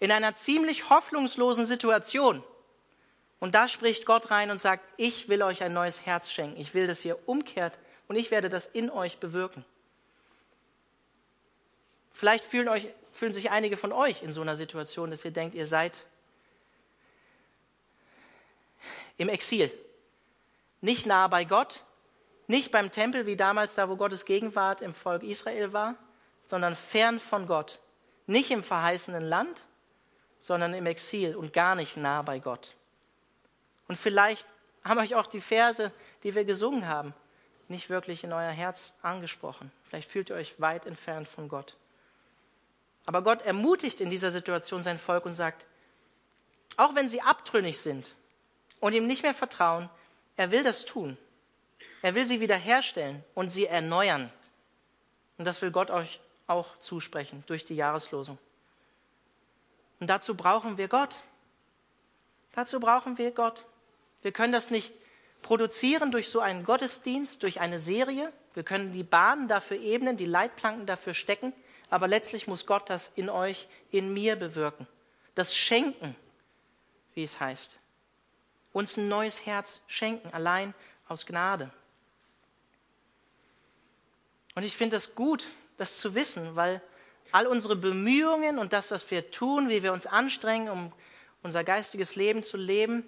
in 0.00 0.12
einer 0.12 0.34
ziemlich 0.34 0.90
hoffnungslosen 0.90 1.66
Situation. 1.66 2.42
Und 3.40 3.54
da 3.54 3.68
spricht 3.68 4.06
Gott 4.06 4.30
rein 4.30 4.50
und 4.50 4.60
sagt, 4.60 4.84
ich 4.96 5.28
will 5.28 5.42
euch 5.42 5.62
ein 5.62 5.72
neues 5.72 6.06
Herz 6.06 6.30
schenken. 6.30 6.60
Ich 6.60 6.74
will, 6.74 6.86
dass 6.86 7.04
ihr 7.04 7.18
umkehrt 7.28 7.78
und 8.08 8.16
ich 8.16 8.30
werde 8.30 8.48
das 8.48 8.66
in 8.66 8.90
euch 8.90 9.18
bewirken. 9.18 9.64
Vielleicht 12.12 12.44
fühlen, 12.44 12.68
euch, 12.68 12.88
fühlen 13.12 13.32
sich 13.32 13.50
einige 13.50 13.76
von 13.76 13.92
euch 13.92 14.22
in 14.22 14.32
so 14.32 14.40
einer 14.40 14.56
Situation, 14.56 15.10
dass 15.10 15.24
ihr 15.24 15.30
denkt, 15.30 15.54
ihr 15.54 15.66
seid 15.68 16.04
im 19.18 19.28
Exil. 19.28 19.70
Nicht 20.80 21.06
nah 21.06 21.28
bei 21.28 21.44
Gott, 21.44 21.84
nicht 22.48 22.72
beim 22.72 22.90
Tempel 22.90 23.26
wie 23.26 23.36
damals, 23.36 23.74
da 23.74 23.88
wo 23.88 23.96
Gottes 23.96 24.24
Gegenwart 24.24 24.80
im 24.80 24.92
Volk 24.92 25.22
Israel 25.22 25.72
war, 25.72 25.94
sondern 26.46 26.74
fern 26.74 27.20
von 27.20 27.46
Gott. 27.46 27.78
Nicht 28.26 28.50
im 28.50 28.62
verheißenen 28.62 29.22
Land, 29.22 29.62
sondern 30.40 30.74
im 30.74 30.86
Exil 30.86 31.36
und 31.36 31.52
gar 31.52 31.74
nicht 31.74 31.96
nah 31.96 32.22
bei 32.22 32.38
Gott. 32.38 32.74
Und 33.86 33.96
vielleicht 33.96 34.48
haben 34.82 34.98
euch 34.98 35.14
auch 35.14 35.26
die 35.26 35.40
Verse, 35.40 35.92
die 36.22 36.34
wir 36.34 36.44
gesungen 36.44 36.88
haben, 36.88 37.14
nicht 37.68 37.90
wirklich 37.90 38.24
in 38.24 38.32
euer 38.32 38.50
Herz 38.50 38.94
angesprochen. 39.02 39.70
Vielleicht 39.84 40.10
fühlt 40.10 40.30
ihr 40.30 40.36
euch 40.36 40.58
weit 40.58 40.86
entfernt 40.86 41.28
von 41.28 41.48
Gott. 41.48 41.76
Aber 43.04 43.22
Gott 43.22 43.42
ermutigt 43.42 44.00
in 44.00 44.08
dieser 44.08 44.30
Situation 44.30 44.82
sein 44.82 44.98
Volk 44.98 45.26
und 45.26 45.34
sagt, 45.34 45.66
auch 46.78 46.94
wenn 46.94 47.08
sie 47.08 47.20
abtrünnig 47.20 47.78
sind 47.78 48.14
und 48.80 48.94
ihm 48.94 49.06
nicht 49.06 49.22
mehr 49.22 49.34
vertrauen, 49.34 49.90
er 50.36 50.50
will 50.50 50.62
das 50.62 50.84
tun. 50.84 51.18
Er 52.02 52.14
will 52.14 52.24
sie 52.24 52.40
wiederherstellen 52.40 53.24
und 53.34 53.48
sie 53.48 53.66
erneuern. 53.66 54.32
Und 55.36 55.44
das 55.44 55.62
will 55.62 55.70
Gott 55.70 55.90
euch 55.90 56.20
auch 56.46 56.78
zusprechen 56.78 57.44
durch 57.46 57.64
die 57.64 57.76
Jahreslosung. 57.76 58.38
Und 60.00 60.08
dazu 60.08 60.34
brauchen 60.34 60.78
wir 60.78 60.88
Gott. 60.88 61.16
Dazu 62.52 62.80
brauchen 62.80 63.18
wir 63.18 63.30
Gott. 63.30 63.66
Wir 64.22 64.32
können 64.32 64.52
das 64.52 64.70
nicht 64.70 64.94
produzieren 65.42 66.10
durch 66.10 66.28
so 66.28 66.40
einen 66.40 66.64
Gottesdienst, 66.64 67.42
durch 67.42 67.60
eine 67.60 67.78
Serie. 67.78 68.32
Wir 68.54 68.64
können 68.64 68.92
die 68.92 69.04
Bahnen 69.04 69.48
dafür 69.48 69.78
ebnen, 69.78 70.16
die 70.16 70.24
Leitplanken 70.24 70.86
dafür 70.86 71.14
stecken, 71.14 71.52
aber 71.90 72.08
letztlich 72.08 72.46
muss 72.46 72.66
Gott 72.66 72.90
das 72.90 73.12
in 73.14 73.30
euch, 73.30 73.68
in 73.90 74.12
mir 74.12 74.36
bewirken. 74.36 74.86
Das 75.34 75.54
Schenken, 75.54 76.16
wie 77.14 77.22
es 77.22 77.38
heißt. 77.38 77.78
Uns 78.72 78.96
ein 78.96 79.08
neues 79.08 79.46
Herz 79.46 79.80
schenken, 79.86 80.28
allein 80.32 80.74
aus 81.08 81.26
Gnade. 81.26 81.70
Und 84.54 84.62
ich 84.62 84.76
finde 84.76 84.96
es 84.96 85.14
gut, 85.14 85.46
das 85.76 85.98
zu 85.98 86.14
wissen, 86.14 86.56
weil 86.56 86.82
all 87.32 87.46
unsere 87.46 87.76
Bemühungen 87.76 88.58
und 88.58 88.72
das, 88.72 88.90
was 88.90 89.10
wir 89.10 89.30
tun, 89.30 89.68
wie 89.68 89.82
wir 89.82 89.92
uns 89.92 90.06
anstrengen, 90.06 90.68
um 90.68 90.92
unser 91.42 91.64
geistiges 91.64 92.16
Leben 92.16 92.42
zu 92.42 92.56
leben, 92.56 93.04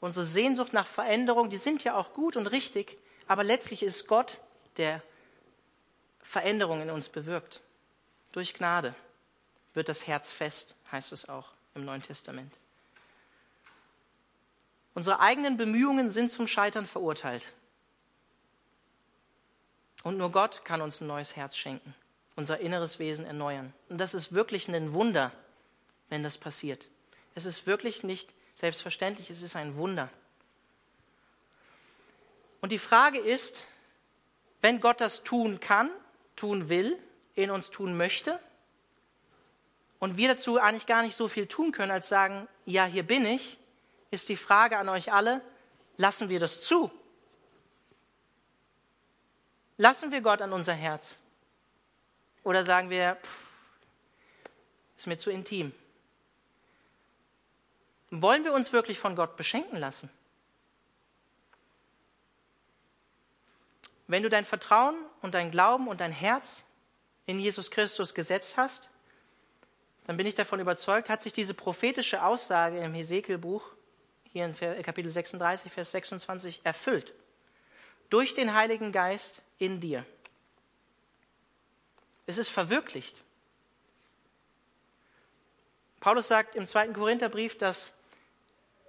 unsere 0.00 0.24
Sehnsucht 0.24 0.72
nach 0.72 0.86
Veränderung, 0.86 1.48
die 1.50 1.56
sind 1.56 1.84
ja 1.84 1.96
auch 1.96 2.12
gut 2.12 2.36
und 2.36 2.46
richtig, 2.48 2.98
aber 3.26 3.44
letztlich 3.44 3.82
ist 3.82 4.06
Gott, 4.06 4.38
der 4.76 5.02
Veränderungen 6.20 6.82
in 6.82 6.90
uns 6.90 7.08
bewirkt. 7.08 7.60
Durch 8.32 8.54
Gnade 8.54 8.94
wird 9.74 9.88
das 9.88 10.06
Herz 10.06 10.32
fest, 10.32 10.76
heißt 10.90 11.12
es 11.12 11.28
auch 11.28 11.52
im 11.74 11.84
Neuen 11.84 12.02
Testament. 12.02 12.52
Unsere 14.94 15.20
eigenen 15.20 15.56
Bemühungen 15.56 16.10
sind 16.10 16.30
zum 16.30 16.46
Scheitern 16.46 16.86
verurteilt. 16.86 17.52
Und 20.02 20.18
nur 20.18 20.30
Gott 20.30 20.64
kann 20.64 20.80
uns 20.80 21.00
ein 21.00 21.06
neues 21.06 21.36
Herz 21.36 21.56
schenken, 21.56 21.94
unser 22.36 22.58
inneres 22.58 22.98
Wesen 22.98 23.24
erneuern. 23.24 23.72
Und 23.88 23.98
das 23.98 24.14
ist 24.14 24.32
wirklich 24.32 24.68
ein 24.68 24.92
Wunder, 24.92 25.32
wenn 26.08 26.22
das 26.22 26.38
passiert. 26.38 26.88
Es 27.34 27.46
ist 27.46 27.66
wirklich 27.66 28.02
nicht 28.02 28.34
selbstverständlich, 28.54 29.30
es 29.30 29.42
ist 29.42 29.56
ein 29.56 29.76
Wunder. 29.76 30.10
Und 32.60 32.72
die 32.72 32.78
Frage 32.78 33.18
ist, 33.18 33.64
wenn 34.60 34.80
Gott 34.80 35.00
das 35.00 35.22
tun 35.22 35.60
kann, 35.60 35.90
tun 36.36 36.68
will, 36.68 36.98
in 37.34 37.50
uns 37.50 37.70
tun 37.70 37.96
möchte, 37.96 38.38
und 39.98 40.16
wir 40.16 40.26
dazu 40.26 40.58
eigentlich 40.58 40.86
gar 40.86 41.02
nicht 41.02 41.14
so 41.14 41.28
viel 41.28 41.46
tun 41.46 41.70
können, 41.70 41.92
als 41.92 42.08
sagen, 42.08 42.48
ja, 42.66 42.86
hier 42.86 43.04
bin 43.04 43.24
ich, 43.24 43.56
ist 44.12 44.28
die 44.28 44.36
Frage 44.36 44.78
an 44.78 44.88
euch 44.90 45.10
alle, 45.12 45.40
lassen 45.96 46.28
wir 46.28 46.38
das 46.38 46.62
zu? 46.62 46.92
Lassen 49.78 50.12
wir 50.12 50.20
Gott 50.20 50.42
an 50.42 50.52
unser 50.52 50.74
Herz? 50.74 51.16
Oder 52.44 52.62
sagen 52.62 52.90
wir, 52.90 53.16
pff, 53.16 53.46
ist 54.98 55.06
mir 55.06 55.16
zu 55.16 55.30
intim? 55.30 55.72
Wollen 58.10 58.44
wir 58.44 58.52
uns 58.52 58.72
wirklich 58.72 58.98
von 58.98 59.16
Gott 59.16 59.36
beschenken 59.36 59.78
lassen? 59.78 60.10
Wenn 64.08 64.22
du 64.22 64.28
dein 64.28 64.44
Vertrauen 64.44 64.96
und 65.22 65.32
dein 65.32 65.50
Glauben 65.50 65.88
und 65.88 66.02
dein 66.02 66.12
Herz 66.12 66.64
in 67.24 67.38
Jesus 67.38 67.70
Christus 67.70 68.12
gesetzt 68.12 68.58
hast, 68.58 68.90
dann 70.04 70.18
bin 70.18 70.26
ich 70.26 70.34
davon 70.34 70.60
überzeugt, 70.60 71.08
hat 71.08 71.22
sich 71.22 71.32
diese 71.32 71.54
prophetische 71.54 72.22
Aussage 72.22 72.78
im 72.80 72.92
Hesekiel-Buch, 72.92 73.64
hier 74.32 74.44
in 74.44 74.82
Kapitel 74.82 75.10
36, 75.10 75.70
Vers 75.70 75.90
26, 75.92 76.60
erfüllt. 76.64 77.12
Durch 78.10 78.34
den 78.34 78.54
Heiligen 78.54 78.92
Geist 78.92 79.42
in 79.58 79.80
dir. 79.80 80.04
Es 82.26 82.38
ist 82.38 82.48
verwirklicht. 82.48 83.22
Paulus 86.00 86.28
sagt 86.28 86.56
im 86.56 86.66
zweiten 86.66 86.94
Korintherbrief, 86.94 87.56
dass 87.56 87.92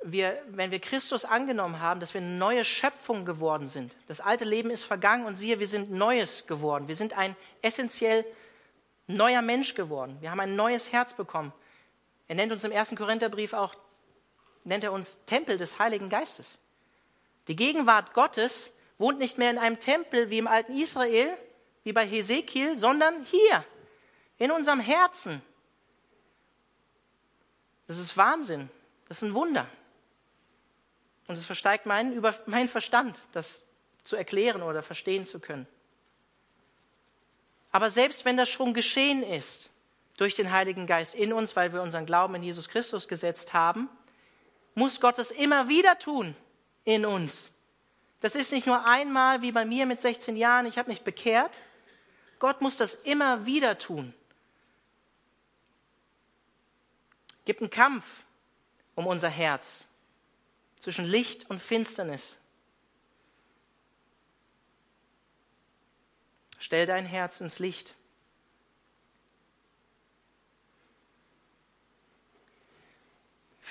wir, 0.04 0.42
wenn 0.50 0.72
wir 0.72 0.80
Christus 0.80 1.26
angenommen 1.26 1.80
haben, 1.80 2.00
dass 2.00 2.14
wir 2.14 2.22
eine 2.22 2.32
neue 2.32 2.66
Schöpfung 2.66 3.26
geworden 3.26 3.68
sind. 3.68 3.96
Das 4.08 4.20
alte 4.20 4.46
Leben 4.46 4.70
ist 4.70 4.84
vergangen 4.84 5.26
und 5.26 5.34
siehe, 5.34 5.60
wir 5.60 5.68
sind 5.68 5.92
Neues 5.92 6.46
geworden. 6.48 6.88
Wir 6.88 6.96
sind 6.96 7.18
ein 7.18 7.36
essentiell 7.62 8.26
neuer 9.08 9.42
Mensch 9.42 9.76
geworden. 9.76 10.18
Wir 10.20 10.32
haben 10.32 10.40
ein 10.40 10.56
neues 10.56 10.92
Herz 10.92 11.14
bekommen. 11.14 11.54
Er 12.28 12.36
nennt 12.36 12.52
uns 12.52 12.64
im 12.64 12.72
ersten 12.72 12.96
Korintherbrief 12.96 13.54
auch, 13.54 13.76
nennt 14.64 14.84
er 14.84 14.92
uns 14.92 15.18
Tempel 15.26 15.58
des 15.58 15.80
Heiligen 15.80 16.10
Geistes. 16.10 16.58
Die 17.48 17.56
Gegenwart 17.56 18.14
Gottes 18.14 18.72
wohnt 18.98 19.20
nicht 19.20 19.38
mehr 19.38 19.52
in 19.52 19.58
einem 19.58 19.80
Tempel 19.80 20.30
wie 20.30 20.38
im 20.38 20.48
alten 20.48 20.78
Israel, 20.78 21.38
wie 21.84 21.94
bei 21.94 22.08
Hesekiel, 22.08 22.76
sondern 22.76 23.24
hier, 23.24 23.66
in 24.38 24.52
unserem 24.52 24.80
Herzen. 24.80 25.42
Das 27.88 27.98
ist 27.98 28.16
Wahnsinn. 28.16 28.70
Das 29.08 29.18
ist 29.18 29.24
ein 29.24 29.34
Wunder. 29.34 29.68
Und 31.28 31.38
es 31.38 31.46
versteigt 31.46 31.86
meinen, 31.86 32.14
über 32.14 32.34
meinen 32.46 32.70
Verstand, 32.70 33.20
das 33.32 33.62
zu 34.04 34.16
erklären 34.16 34.62
oder 34.62 34.84
verstehen 34.84 35.26
zu 35.26 35.40
können. 35.40 35.68
Aber 37.72 37.90
selbst 37.90 38.26
wenn 38.26 38.38
das 38.38 38.50
schon 38.50 38.74
geschehen 38.74 39.24
ist, 39.24 39.70
durch 40.18 40.36
den 40.36 40.52
Heiligen 40.52 40.86
Geist 40.86 41.16
in 41.16 41.34
uns, 41.34 41.56
weil 41.56 41.74
wir 41.74 41.82
unseren 41.82 42.06
Glauben 42.06 42.36
in 42.36 42.44
Jesus 42.44 42.70
Christus 42.70 43.08
gesetzt 43.08 43.54
haben, 43.54 43.90
muss 44.76 45.00
Gott 45.00 45.20
es 45.20 45.32
immer 45.32 45.68
wieder 45.68 46.00
tun 46.00 46.36
in 46.84 47.06
uns. 47.06 47.52
Das 48.22 48.36
ist 48.36 48.52
nicht 48.52 48.68
nur 48.68 48.88
einmal 48.88 49.42
wie 49.42 49.52
bei 49.52 49.66
mir 49.66 49.86
mit 49.86 50.02
16 50.02 50.36
Jahren, 50.36 50.66
ich 50.66 50.78
habe 50.78 50.90
mich 50.90 51.02
bekehrt. 51.02 51.60
Gott 52.40 52.62
muss 52.62 52.78
das 52.78 52.94
immer 52.94 53.46
wieder 53.46 53.78
tun. 53.78 54.14
Gibt 57.46 57.62
einen 57.62 57.70
Kampf 57.70 58.24
um 58.96 59.08
unser 59.08 59.30
Herz 59.30 59.88
zwischen 60.80 61.06
Licht 61.06 61.50
und 61.50 61.62
Finsternis. 61.62 62.38
Stell 66.60 66.86
dein 66.86 67.06
Herz 67.06 67.42
ins 67.42 67.60
Licht. 67.60 67.94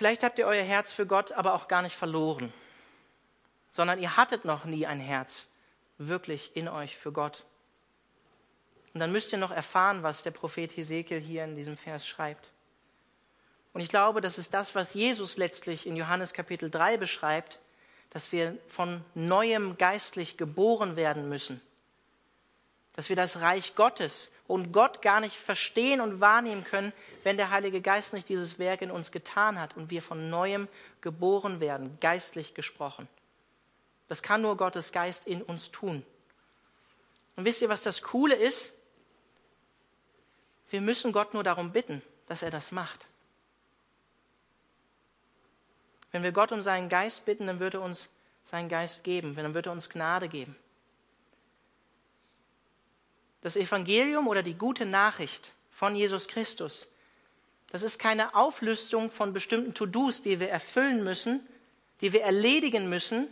Vielleicht 0.03 0.25
habt 0.25 0.39
ihr 0.39 0.47
euer 0.47 0.65
Herz 0.65 0.93
für 0.93 1.07
Gott 1.07 1.33
aber 1.33 1.55
auch 1.55 1.69
gar 1.69 1.83
nicht 1.83 1.97
verloren 1.97 2.53
sondern 3.73 3.99
ihr 3.99 4.17
hattet 4.17 4.45
noch 4.45 4.65
nie 4.65 4.87
ein 4.87 5.01
Herz 5.01 5.49
wirklich 5.99 6.55
in 6.55 6.69
euch 6.69 6.97
für 6.97 7.11
Gott. 7.11 7.45
Und 8.95 9.01
dann 9.01 9.11
müsst 9.11 9.33
ihr 9.33 9.39
noch 9.39 9.51
erfahren, 9.51 10.03
was 10.03 10.23
der 10.23 10.31
Prophet 10.31 10.77
Hesekiel 10.77 11.21
hier 11.21 11.45
in 11.45 11.57
diesem 11.57 11.77
Vers 11.77 12.07
schreibt. 12.07 12.51
Und 13.73 13.81
ich 13.81 13.89
glaube, 13.89 14.21
das 14.21 14.37
ist 14.37 14.53
das, 14.53 14.75
was 14.75 14.93
Jesus 14.93 15.39
letztlich 15.39 15.87
in 15.87 15.97
Johannes 15.97 16.35
Kapitel 16.35 16.71
3 16.71 16.99
beschreibt, 16.99 17.59
dass 18.11 18.31
wir 18.31 18.59
von 18.69 19.03
neuem 19.15 19.79
geistlich 19.79 20.37
geboren 20.37 20.97
werden 20.97 21.31
müssen. 21.31 21.63
Dass 22.95 23.09
wir 23.09 23.17
das 23.17 23.41
Reich 23.41 23.75
Gottes 23.75 24.31
und 24.47 24.73
Gott 24.73 25.01
gar 25.01 25.21
nicht 25.21 25.37
verstehen 25.37 26.01
und 26.01 26.21
wahrnehmen 26.21 26.65
können, 26.65 26.93
wenn 27.23 27.37
der 27.37 27.51
Heilige 27.51 27.81
Geist 27.81 28.13
nicht 28.13 28.29
dieses 28.29 28.59
Werk 28.59 28.83
in 28.83 28.91
uns 28.91 29.11
getan 29.11 29.59
hat 29.59 29.77
und 29.77 29.91
wir 29.91 30.03
von 30.03 30.29
neuem 30.29 30.69
geboren 31.01 31.61
werden, 31.61 31.99
geistlich 32.01 32.55
gesprochen. 32.55 33.09
Das 34.09 34.23
kann 34.23 34.43
nur 34.43 34.57
Gottes 34.57 34.93
Geist 34.93 35.27
in 35.27 35.43
uns 35.43 35.71
tun. 35.71 36.05
Und 37.37 37.45
wisst 37.45 37.63
ihr, 37.63 37.71
was 37.71 37.83
das 37.83 38.03
Coole 38.03 38.35
ist? 38.35 38.73
Wir 40.69 40.81
müssen 40.81 41.13
Gott 41.13 41.33
nur 41.33 41.43
darum 41.43 41.73
bitten, 41.73 42.03
dass 42.27 42.43
er 42.43 42.51
das 42.51 42.73
macht. 42.73 43.07
Wenn 46.11 46.23
wir 46.23 46.33
Gott 46.33 46.53
um 46.53 46.61
seinen 46.61 46.91
Geist 46.91 47.25
bitten, 47.25 47.47
dann 47.47 47.59
wird 47.59 47.75
er 47.75 47.81
uns 47.81 48.11
seinen 48.45 48.69
Geist 48.69 49.03
geben, 49.03 49.35
dann 49.35 49.55
wird 49.55 49.67
er 49.67 49.73
uns 49.73 49.89
Gnade 49.89 50.29
geben. 50.29 50.57
Das 53.43 53.57
Evangelium 53.57 54.29
oder 54.29 54.43
die 54.43 54.55
gute 54.55 54.87
Nachricht 54.87 55.53
von 55.71 55.95
Jesus 55.95 56.29
Christus, 56.29 56.87
das 57.71 57.83
ist 57.83 57.99
keine 57.99 58.35
Auflistung 58.35 59.11
von 59.11 59.33
bestimmten 59.33 59.75
To-Dos, 59.75 60.23
die 60.23 60.41
wir 60.41 60.51
erfüllen 60.51 61.05
müssen, 61.05 61.47
die 62.01 62.13
wir 62.13 62.23
erledigen 62.23 62.89
müssen, 62.89 63.29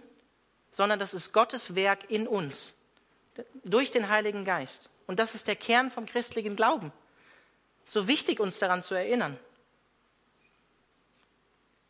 sondern 0.72 0.98
das 0.98 1.14
ist 1.14 1.32
Gottes 1.32 1.74
Werk 1.74 2.10
in 2.10 2.26
uns, 2.26 2.74
durch 3.64 3.90
den 3.90 4.08
Heiligen 4.08 4.44
Geist. 4.44 4.88
Und 5.06 5.18
das 5.18 5.34
ist 5.34 5.48
der 5.48 5.56
Kern 5.56 5.90
vom 5.90 6.06
christlichen 6.06 6.56
Glauben. 6.56 6.92
So 7.84 8.06
wichtig, 8.06 8.40
uns 8.40 8.58
daran 8.58 8.82
zu 8.82 8.94
erinnern. 8.94 9.38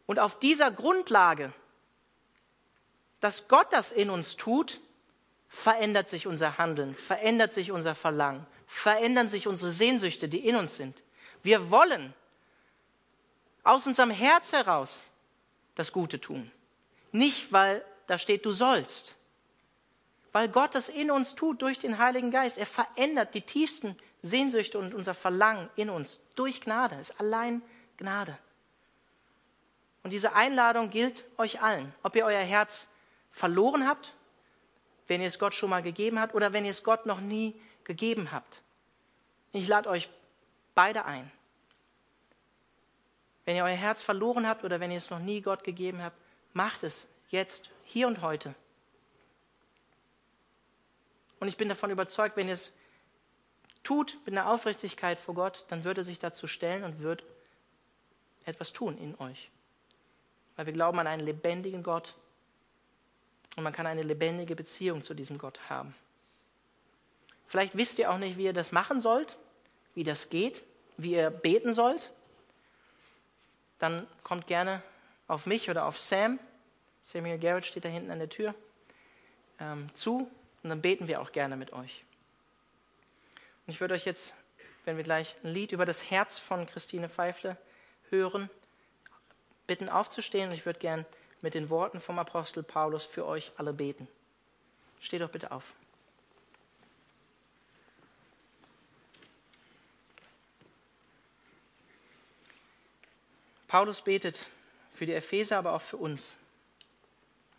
Und 0.06 0.18
auf 0.18 0.38
dieser 0.38 0.70
Grundlage, 0.70 1.52
dass 3.20 3.46
Gott 3.46 3.72
das 3.72 3.92
in 3.92 4.10
uns 4.10 4.36
tut, 4.36 4.80
verändert 5.50 6.08
sich 6.08 6.28
unser 6.28 6.56
Handeln, 6.58 6.94
verändert 6.94 7.52
sich 7.52 7.72
unser 7.72 7.96
Verlangen, 7.96 8.46
verändern 8.66 9.28
sich 9.28 9.48
unsere 9.48 9.72
Sehnsüchte, 9.72 10.28
die 10.28 10.46
in 10.46 10.54
uns 10.54 10.76
sind. 10.76 11.02
Wir 11.42 11.70
wollen 11.70 12.14
aus 13.64 13.86
unserem 13.86 14.10
Herz 14.10 14.52
heraus 14.52 15.02
das 15.74 15.92
Gute 15.92 16.20
tun. 16.20 16.50
Nicht, 17.10 17.52
weil 17.52 17.84
da 18.06 18.16
steht, 18.16 18.46
du 18.46 18.52
sollst. 18.52 19.16
Weil 20.32 20.48
Gott 20.48 20.76
das 20.76 20.88
in 20.88 21.10
uns 21.10 21.34
tut 21.34 21.60
durch 21.62 21.78
den 21.78 21.98
Heiligen 21.98 22.30
Geist. 22.30 22.56
Er 22.56 22.66
verändert 22.66 23.34
die 23.34 23.42
tiefsten 23.42 23.96
Sehnsüchte 24.22 24.78
und 24.78 24.94
unser 24.94 25.14
Verlangen 25.14 25.68
in 25.74 25.90
uns 25.90 26.20
durch 26.36 26.60
Gnade. 26.60 26.94
Es 27.00 27.10
ist 27.10 27.20
allein 27.20 27.60
Gnade. 27.96 28.38
Und 30.04 30.12
diese 30.12 30.32
Einladung 30.32 30.90
gilt 30.90 31.24
euch 31.36 31.60
allen. 31.60 31.92
Ob 32.04 32.14
ihr 32.14 32.24
euer 32.24 32.40
Herz 32.40 32.86
verloren 33.32 33.88
habt, 33.88 34.14
wenn 35.10 35.20
ihr 35.20 35.26
es 35.26 35.40
Gott 35.40 35.56
schon 35.56 35.70
mal 35.70 35.82
gegeben 35.82 36.20
habt, 36.20 36.36
oder 36.36 36.52
wenn 36.52 36.64
ihr 36.64 36.70
es 36.70 36.84
Gott 36.84 37.04
noch 37.04 37.20
nie 37.20 37.60
gegeben 37.82 38.30
habt. 38.30 38.62
Ich 39.50 39.66
lade 39.66 39.90
euch 39.90 40.08
beide 40.76 41.04
ein. 41.04 41.28
Wenn 43.44 43.56
ihr 43.56 43.64
euer 43.64 43.74
Herz 43.74 44.04
verloren 44.04 44.46
habt 44.46 44.62
oder 44.62 44.78
wenn 44.78 44.92
ihr 44.92 44.98
es 44.98 45.10
noch 45.10 45.18
nie 45.18 45.40
Gott 45.40 45.64
gegeben 45.64 46.00
habt, 46.00 46.16
macht 46.52 46.84
es 46.84 47.08
jetzt, 47.28 47.70
hier 47.86 48.06
und 48.06 48.22
heute. 48.22 48.54
Und 51.40 51.48
ich 51.48 51.56
bin 51.56 51.68
davon 51.68 51.90
überzeugt, 51.90 52.36
wenn 52.36 52.46
ihr 52.46 52.54
es 52.54 52.70
tut 53.82 54.16
mit 54.26 54.38
einer 54.38 54.48
Aufrichtigkeit 54.48 55.18
vor 55.18 55.34
Gott, 55.34 55.64
dann 55.70 55.82
wird 55.82 55.98
er 55.98 56.04
sich 56.04 56.20
dazu 56.20 56.46
stellen 56.46 56.84
und 56.84 57.00
wird 57.00 57.24
etwas 58.44 58.72
tun 58.72 58.96
in 58.96 59.18
euch. 59.18 59.50
Weil 60.54 60.66
wir 60.66 60.72
glauben 60.72 61.00
an 61.00 61.08
einen 61.08 61.26
lebendigen 61.26 61.82
Gott 61.82 62.14
und 63.56 63.64
man 63.64 63.72
kann 63.72 63.86
eine 63.86 64.02
lebendige 64.02 64.56
Beziehung 64.56 65.02
zu 65.02 65.14
diesem 65.14 65.38
Gott 65.38 65.60
haben. 65.68 65.94
Vielleicht 67.46 67.76
wisst 67.76 67.98
ihr 67.98 68.10
auch 68.10 68.18
nicht, 68.18 68.38
wie 68.38 68.44
ihr 68.44 68.52
das 68.52 68.70
machen 68.70 69.00
sollt, 69.00 69.36
wie 69.94 70.04
das 70.04 70.28
geht, 70.28 70.62
wie 70.96 71.14
ihr 71.14 71.30
beten 71.30 71.72
sollt. 71.72 72.12
Dann 73.78 74.06
kommt 74.22 74.46
gerne 74.46 74.82
auf 75.26 75.46
mich 75.46 75.68
oder 75.68 75.86
auf 75.86 75.98
Sam. 75.98 76.38
Samuel 77.02 77.38
Garrett 77.38 77.66
steht 77.66 77.84
da 77.84 77.88
hinten 77.88 78.10
an 78.10 78.18
der 78.18 78.28
Tür 78.28 78.54
ähm, 79.58 79.90
zu 79.94 80.30
und 80.62 80.70
dann 80.70 80.80
beten 80.82 81.08
wir 81.08 81.20
auch 81.20 81.32
gerne 81.32 81.56
mit 81.56 81.72
euch. 81.72 82.04
Und 83.66 83.72
ich 83.74 83.80
würde 83.80 83.94
euch 83.94 84.04
jetzt, 84.04 84.34
wenn 84.84 84.96
wir 84.96 85.04
gleich 85.04 85.34
ein 85.42 85.52
Lied 85.52 85.72
über 85.72 85.86
das 85.86 86.10
Herz 86.10 86.38
von 86.38 86.66
Christine 86.66 87.08
Pfeifle 87.08 87.56
hören, 88.10 88.50
bitten 89.66 89.88
aufzustehen 89.88 90.50
und 90.50 90.54
ich 90.54 90.66
würde 90.66 90.78
gern 90.78 91.06
mit 91.42 91.54
den 91.54 91.70
Worten 91.70 92.00
vom 92.00 92.18
Apostel 92.18 92.62
Paulus 92.62 93.04
für 93.04 93.26
euch 93.26 93.52
alle 93.56 93.72
beten. 93.72 94.08
Steht 95.00 95.22
doch 95.22 95.30
bitte 95.30 95.50
auf. 95.50 95.72
Paulus 103.68 104.02
betet 104.02 104.48
für 104.92 105.06
die 105.06 105.14
Epheser, 105.14 105.56
aber 105.56 105.74
auch 105.74 105.82
für 105.82 105.96
uns. 105.96 106.34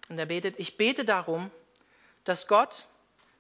Und 0.09 0.19
er 0.19 0.25
betet, 0.25 0.59
ich 0.59 0.75
bete 0.75 1.05
darum, 1.05 1.49
dass 2.25 2.47
Gott, 2.47 2.85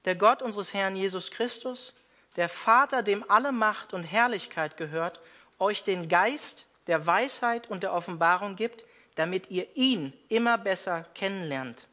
der 0.05 0.15
Gott 0.15 0.41
unseres 0.41 0.73
Herrn 0.73 0.95
Jesus 0.95 1.31
Christus, 1.31 1.93
der 2.37 2.47
Vater, 2.47 3.03
dem 3.03 3.29
alle 3.29 3.51
Macht 3.51 3.93
und 3.93 4.03
Herrlichkeit 4.03 4.77
gehört, 4.77 5.19
euch 5.59 5.83
den 5.83 6.07
Geist 6.07 6.65
der 6.87 7.05
Weisheit 7.05 7.69
und 7.69 7.83
der 7.83 7.93
Offenbarung 7.93 8.55
gibt, 8.55 8.85
damit 9.15 9.49
ihr 9.49 9.67
ihn 9.75 10.13
immer 10.29 10.57
besser 10.57 11.05
kennenlernt. 11.13 11.87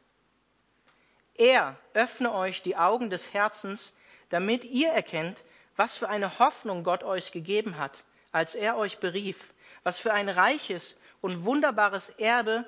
Er 1.35 1.77
öffne 1.93 2.33
euch 2.33 2.61
die 2.61 2.75
Augen 2.75 3.09
des 3.09 3.33
Herzens, 3.33 3.93
damit 4.29 4.63
ihr 4.65 4.89
erkennt, 4.89 5.43
was 5.75 5.95
für 5.95 6.09
eine 6.09 6.39
Hoffnung 6.39 6.83
Gott 6.83 7.03
euch 7.03 7.31
gegeben 7.31 7.77
hat, 7.77 8.03
als 8.31 8.55
er 8.55 8.77
euch 8.77 8.99
berief, 8.99 9.53
was 9.83 9.99
für 9.99 10.13
ein 10.13 10.29
reiches 10.29 10.97
und 11.21 11.45
wunderbares 11.45 12.09
Erbe 12.17 12.65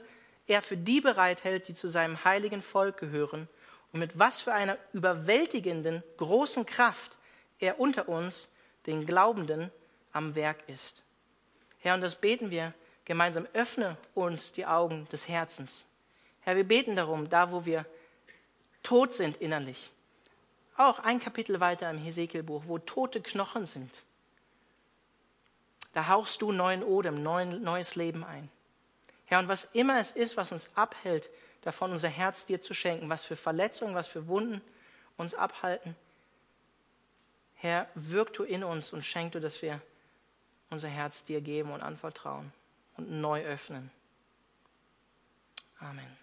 er 0.48 0.62
für 0.62 0.78
die 0.78 1.02
bereithält, 1.02 1.68
die 1.68 1.74
zu 1.74 1.88
seinem 1.88 2.24
heiligen 2.24 2.62
Volk 2.62 2.98
gehören, 2.98 3.48
und 3.94 4.00
mit 4.00 4.18
was 4.18 4.40
für 4.40 4.54
einer 4.54 4.78
überwältigenden 4.94 6.02
großen 6.16 6.66
Kraft 6.66 7.18
er 7.60 7.80
unter 7.80 8.08
uns, 8.08 8.48
den 8.86 9.06
Glaubenden, 9.06 9.70
am 10.14 10.36
Werk 10.36 10.64
ist. 10.68 11.04
Herr, 11.80 11.96
und 11.96 12.02
das 12.02 12.16
beten 12.16 12.52
wir 12.52 12.74
gemeinsam. 13.12 13.46
Öffne 13.52 13.98
uns 14.16 14.54
die 14.54 14.66
Augen 14.66 15.06
des 15.12 15.28
Herzens. 15.28 15.86
Herr, 16.44 16.56
wir 16.56 16.64
beten 16.64 16.96
darum, 16.96 17.30
da 17.30 17.52
wo 17.52 17.66
wir 17.66 17.86
tot 18.84 19.12
sind 19.12 19.36
innerlich, 19.36 19.92
auch 20.78 20.98
ein 21.00 21.20
Kapitel 21.20 21.60
weiter 21.60 21.90
im 21.90 21.98
Hesekielbuch, 21.98 22.64
wo 22.68 22.80
tote 22.80 23.20
Knochen 23.20 23.66
sind, 23.66 24.04
da 25.94 26.08
hauchst 26.08 26.42
du 26.42 26.54
neuen 26.54 26.84
Odem, 26.84 27.22
neuen, 27.22 27.62
neues 27.62 27.96
Leben 27.96 28.24
ein. 28.24 28.50
Herr, 29.26 29.40
und 29.40 29.50
was 29.50 29.66
immer 29.74 30.00
es 30.00 30.12
ist, 30.12 30.38
was 30.38 30.54
uns 30.54 30.70
abhält, 30.76 31.30
davon 31.64 31.92
unser 31.92 32.08
Herz 32.08 32.46
dir 32.46 32.62
zu 32.62 32.74
schenken, 32.74 33.10
was 33.10 33.26
für 33.26 33.36
Verletzungen, 33.36 33.94
was 33.94 34.08
für 34.08 34.28
Wunden 34.28 34.62
uns 35.18 35.34
abhalten, 35.34 35.98
Herr, 37.58 37.88
wirk 37.94 38.32
du 38.32 38.44
in 38.44 38.64
uns 38.64 38.94
und 38.94 39.04
schenk 39.04 39.34
du, 39.34 39.42
dass 39.42 39.62
wir 39.62 39.82
unser 40.70 40.88
Herz 40.88 41.26
dir 41.26 41.42
geben 41.42 41.74
und 41.74 41.82
anvertrauen 41.82 42.54
und 42.98 43.12
neu 43.12 43.42
öffnen. 43.44 43.92
Amen. 45.80 46.21